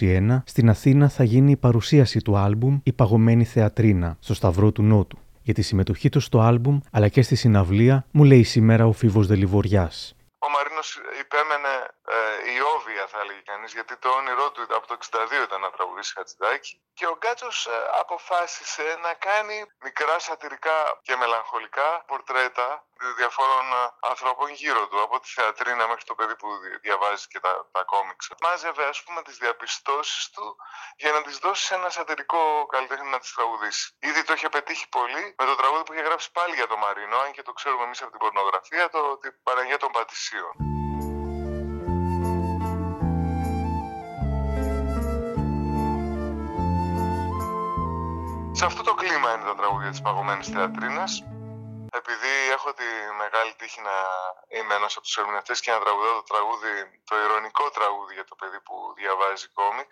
[0.00, 4.82] 2021 στην Αθήνα θα γίνει η παρουσίαση του άλμπουμ «Η παγωμένη θεατρίνα» στο Σταυρό του
[4.82, 5.18] Νότου.
[5.42, 9.26] Για τη συμμετοχή τους στο άλμπουμ αλλά και στη συναυλία μου λέει σήμερα ο Φίβος
[9.26, 10.16] Δελιβοριάς.
[10.38, 11.95] Ο Μαρίνος υπέμενε ε, ιόβια
[13.68, 17.06] θα έλεγε κανείς γιατί το όνειρό του από το 62 ήταν να τραγουδήσει Χατζηδάκη και
[17.06, 22.86] ο Γκάτσος ε, αποφάσισε να κάνει μικρά σατυρικά και μελαγχολικά πορτρέτα
[23.16, 27.40] διαφόρων ε, ανθρώπων γύρω του από τη θεατρίνα μέχρι το παιδί που δι- διαβάζει και
[27.40, 28.30] τα, τα κόμιξ.
[28.42, 30.56] Μάζευε ας πούμε τις διαπιστώσεις του
[30.96, 33.96] για να τις δώσει σε ένα σατυρικό καλλιτέχνη να τις τραγουδήσει.
[33.98, 37.18] Ήδη το είχε πετύχει πολύ με το τραγούδι που είχε γράψει πάλι για το Μαρίνο,
[37.18, 40.75] αν και το ξέρουμε εμείς από την πορνογραφία, το την Παναγία των Πατησίων.
[48.58, 51.12] Σε αυτό το κλίμα είναι τα τραγούδια της παγωμένης θεατρίνας.
[52.00, 52.88] Επειδή έχω τη
[53.22, 53.96] μεγάλη τύχη να
[54.56, 56.72] είμαι ένας από τους ερμηνευτές και να τραγουδάω το τραγούδι,
[57.10, 59.88] το ηρωνικό τραγούδι για το παιδί που διαβάζει κόμιξ,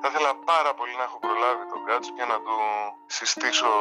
[0.00, 2.56] θα ήθελα πάρα πολύ να έχω προλάβει τον Γκάτσο και να του
[3.18, 3.72] συστήσω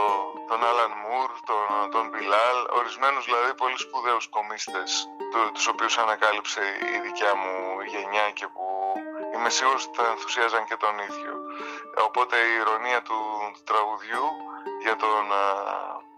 [0.49, 1.65] τον Άλαν Μουρ, τον,
[1.95, 4.89] τον Μπιλάλ, ορισμένους δηλαδή πολύ σπουδαίους κομίστες,
[5.31, 6.61] του- τους οποίους ανακάλυψε
[6.95, 7.53] η δικιά μου
[7.93, 8.63] γενιά και που
[9.33, 11.33] είμαι σίγουρος ότι θα ενθουσίαζαν και τον ίδιο.
[12.07, 13.19] Οπότε η ηρωνία του,
[13.53, 14.25] του τραγουδιού
[14.85, 15.45] για τον, α,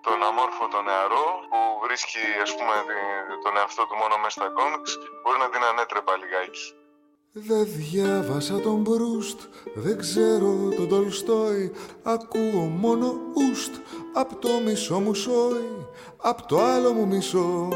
[0.06, 4.48] τον αμόρφο τον νεαρό που βρίσκει ας πούμε τη- τον εαυτό του μόνο μέσα στα
[4.58, 4.86] κόμιξ
[5.22, 6.66] μπορεί να την ανέτρεπα λιγάκι.
[7.50, 9.40] Δεν διάβασα τον Μπρούστ,
[9.86, 11.66] δεν ξέρω τον Τολστόι.
[12.04, 13.08] Ακούω μόνο
[13.42, 13.74] ουστ,
[14.22, 15.70] απ' το μισό μου σόι
[16.22, 17.68] Απ' το άλλο μου μισό.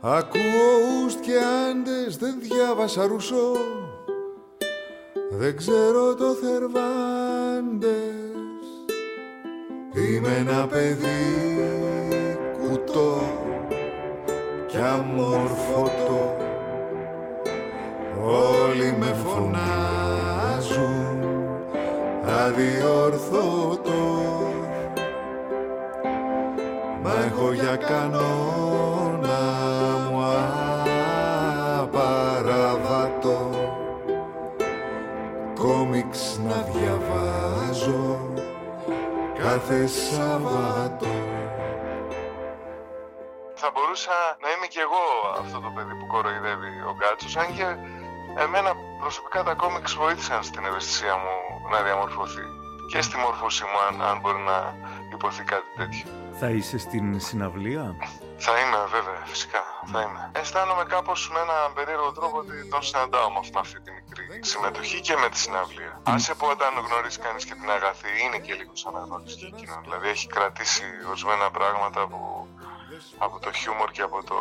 [0.00, 0.68] Ακούω
[1.04, 1.36] ουστ και
[1.68, 3.52] άντες, δεν διάβασα Ρουσό
[5.40, 7.90] Δεν ξέρω το Θερβάντες.
[9.94, 11.58] Είμαι ένα παιδί
[12.60, 13.22] κουτό
[14.66, 16.36] κι αμόρφωτο
[18.22, 20.48] Όλοι με φωνάζουν
[22.44, 24.02] αδιορθώτο
[27.02, 29.09] Μα έχω για κανόνα
[36.10, 38.32] Κόμιξ να διαβάζω
[39.38, 41.06] κάθε Σαββάτο
[43.54, 45.04] Θα μπορούσα να είμαι κι εγώ
[45.40, 47.66] αυτό το παιδί που κοροϊδεύει ο Γκάτσος, αν και
[48.44, 51.34] εμένα προσωπικά τα κόμιξ βοήθησαν στην ευαισθησία μου
[51.70, 52.46] να διαμορφωθεί
[52.92, 54.58] και στη μόρφωσή μου αν, αν μπορεί να
[55.12, 56.04] υποθεί κάτι τέτοιο.
[56.40, 57.96] Θα είσαι στην συναυλία;
[58.46, 59.62] Θα είμαι βέβαια, φυσικά,
[59.92, 60.20] θα είμαι.
[60.40, 64.26] Αισθάνομαι κάπως με έναν περίεργο τρόπο ότι τον συναντάω με αυτή- με αυτή τη μικρή
[64.52, 65.92] συμμετοχή και με τη συναυλία.
[66.14, 69.46] Άσε που όταν γνωρίζεις κανείς και την αγαθή είναι και λίγο σαν να γνωρίζεις και
[69.52, 69.80] εκείνον.
[69.86, 72.20] Δηλαδή έχει κρατήσει ορισμένα πράγματα που
[73.18, 74.36] από το χιούμορ και από το...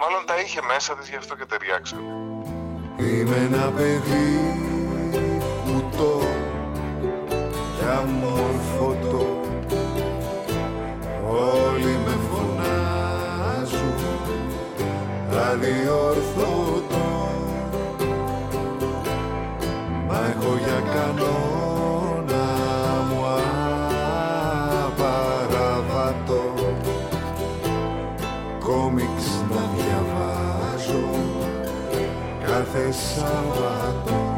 [0.00, 1.98] Μάλλον τα είχε μέσα της, γι' αυτό και ταιριάξαν.
[3.08, 4.30] Είμαι ένα παιδί
[5.64, 6.12] κουτό
[7.76, 9.07] κι αμόρφωτο
[15.50, 17.06] αδιορθώτο
[20.08, 22.46] Μα έχω για κανόνα
[23.08, 23.20] μου
[24.86, 26.54] απαραβατό
[28.60, 31.08] Κόμιξ να διαβάζω
[32.46, 34.28] κάθε Σαββατό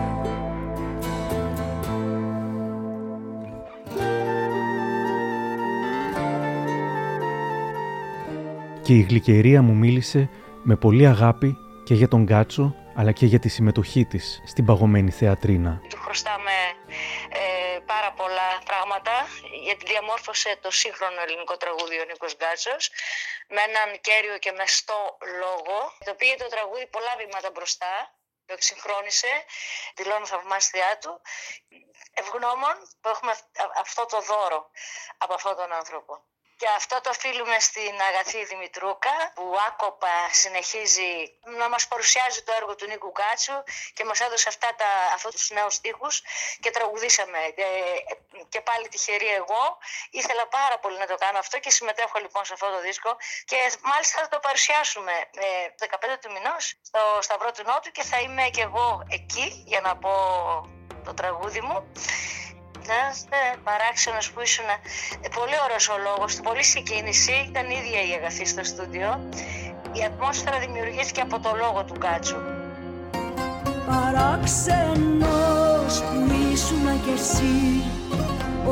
[8.83, 10.29] και η γλυκερία μου μίλησε
[10.63, 15.11] με πολύ αγάπη και για τον Γκάτσο αλλά και για τη συμμετοχή της στην παγωμένη
[15.11, 15.73] θεατρίνα.
[15.89, 16.57] Του χρωστάμε
[17.29, 19.15] ε, πάρα πολλά πράγματα
[19.67, 22.91] γιατί διαμόρφωσε το σύγχρονο ελληνικό τραγούδι ο Νίκος Γκάτσος
[23.55, 25.01] με έναν κέριο και μεστό
[25.43, 27.95] λόγο το πήγε το τραγούδι πολλά βήματα μπροστά
[28.51, 29.33] το εξυγχρόνισε,
[29.97, 31.13] δηλώνω θαυμάστιά του.
[32.21, 33.33] Ευγνώμων που έχουμε
[33.81, 34.71] αυτό το δώρο
[35.19, 36.25] από αυτόν τον άνθρωπο.
[36.61, 41.13] Και αυτό το οφείλουμε στην αγαθή Δημητρούκα που άκοπα συνεχίζει
[41.61, 43.57] να μας παρουσιάζει το έργο του Νίκου Κάτσου
[43.95, 46.23] και μας έδωσε αυτά τα, αυτούς τους νέους στίχους
[46.61, 47.39] και τραγουδήσαμε.
[47.55, 47.65] Ε,
[48.49, 49.65] και πάλι τυχερή εγώ.
[50.11, 53.59] Ήθελα πάρα πολύ να το κάνω αυτό και συμμετέχω λοιπόν σε αυτό το δίσκο και
[53.91, 58.49] μάλιστα θα το παρουσιάσουμε ε, 15 του μηνός στο Σταυρό του Νότου και θα είμαι
[58.49, 60.13] και εγώ εκεί για να πω
[61.05, 61.93] το τραγούδι μου
[62.91, 63.39] να είστε
[63.69, 64.77] παράξενος που ήσουν ε,
[65.39, 69.11] πολύ ωραίος ο λόγος του, πολύ συγκίνηση, ήταν ίδια η αγαθή στο στούντιο.
[69.99, 72.41] Η ατμόσφαιρα δημιουργήθηκε από το λόγο του Κάτσου.
[73.89, 76.19] Παράξενος που
[76.53, 77.59] ήσουν κι εσύ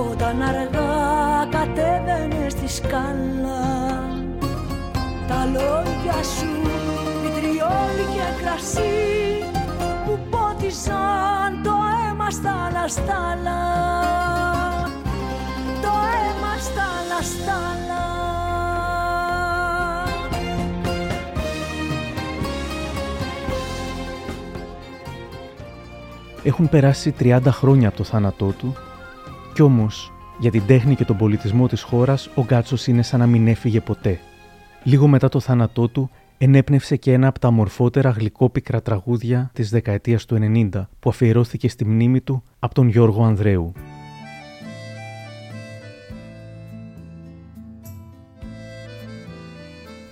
[0.09, 3.66] όταν αργά κατέβαινε στη σκάλα
[5.29, 6.47] τα λόγια σου
[7.23, 9.45] βιτριόλι και κρασί
[10.05, 11.71] που πότιζαν το
[12.29, 13.61] αίμα στα λαστάλα
[15.83, 18.07] το αίμα στα λαστάλα
[26.43, 28.74] Έχουν περάσει 30 χρόνια από το θάνατό του
[29.55, 33.26] κι όμως για την τέχνη και τον πολιτισμό της χώρας ο Γκάτσος είναι σαν να
[33.26, 34.20] μην έφυγε ποτέ.
[34.83, 40.24] Λίγο μετά το θάνατό του ενέπνευσε και ένα από τα μορφότερα γλυκόπικρα τραγούδια της δεκαετίας
[40.24, 40.39] του
[40.72, 43.72] 90 που αφιερώθηκε στη μνήμη του από τον Γιώργο Ανδρέου.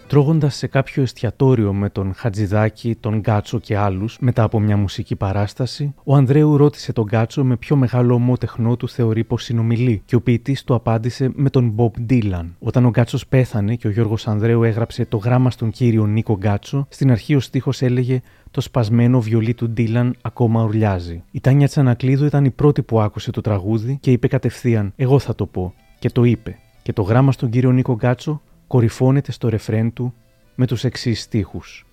[0.08, 5.16] Τρώγοντας σε κάποιο εστιατόριο με τον Χατζηδάκη, τον Γκάτσο και άλλους μετά από μια μουσική
[5.16, 10.16] παράσταση, ο Ανδρέου ρώτησε τον Γκάτσο με ποιο μεγάλο ομότεχνό του θεωρεί πως συνομιλεί και
[10.16, 12.56] ο ποιητής του απάντησε με τον Μπομπ Ντίλαν.
[12.58, 16.86] Όταν ο Γκάτσος πέθανε και ο Γιώργος Ανδρέου έγραψε το γράμμα στον κύριο Νίκο Γκάτσο,
[16.88, 21.22] στην αρχή ο στίχος έλεγε το σπασμένο βιολί του Ντίλαν ακόμα ουρλιάζει.
[21.30, 25.34] Η Τάνια Τσανακλείδου ήταν η πρώτη που άκουσε το τραγούδι και είπε κατευθείαν: Εγώ θα
[25.34, 25.74] το πω.
[25.98, 26.58] Και το είπε.
[26.82, 30.14] Και το γράμμα στον κύριο Νίκο Γκάτσο κορυφώνεται στο ρεφρέν του
[30.54, 31.86] με τους εξής στίχους.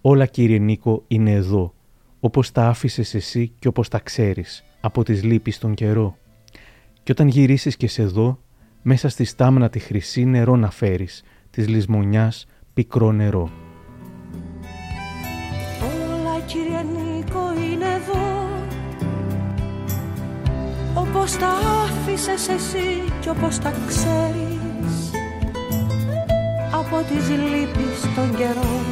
[0.00, 1.74] «Όλα κύριε Νίκο είναι εδώ,
[2.20, 6.16] όπως τα άφησες εσύ και όπως τα ξέρεις, από τις λύπεις τον καιρό.
[7.02, 8.38] Και όταν γυρίσεις και σε δω,
[8.82, 13.50] μέσα στη στάμνα τη χρυσή νερό να φέρεις, της λησμονιάς πικρό νερό».
[15.82, 18.48] Όλα κύριε Νίκο είναι εδώ
[20.94, 21.48] Όπως τα
[21.84, 24.67] άφησες εσύ και όπως τα ξέρεις
[26.90, 28.84] από τις λύπεις των καιρών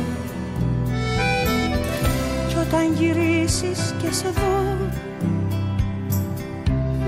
[2.49, 4.77] κι όταν γυρίσεις και σε δω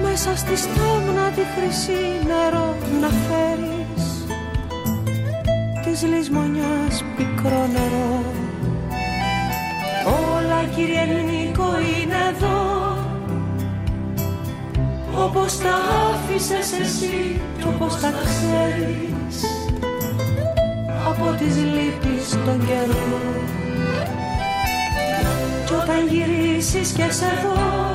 [0.02, 4.26] μέσα στη στάμνα τη χρυσή νερό να φέρεις
[5.84, 8.22] της λησμονιάς πικρό νερό.
[10.34, 12.96] Όλα κύριε Νίκο είναι εδώ
[15.24, 15.74] όπως τα
[16.10, 19.17] άφησες εσύ κι όπως τα ξέρεις
[21.06, 23.38] από τις λύπεις των καιρών
[25.66, 27.88] κι όταν γυρίσεις και σε δω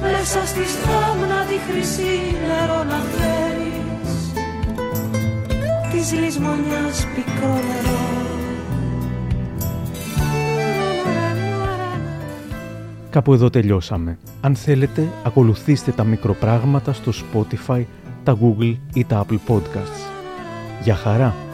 [0.00, 4.32] μέσα στη στάμνα τη χρυσή νερό να φέρεις
[5.90, 8.08] της λησμονιάς πικρό νερό
[13.10, 14.18] Κάπου εδώ τελειώσαμε.
[14.40, 17.84] Αν θέλετε, ακολουθήστε τα μικροπράγματα στο Spotify,
[18.24, 20.17] τα Google ή τα Apple Podcasts.
[20.80, 21.47] Για χαρά!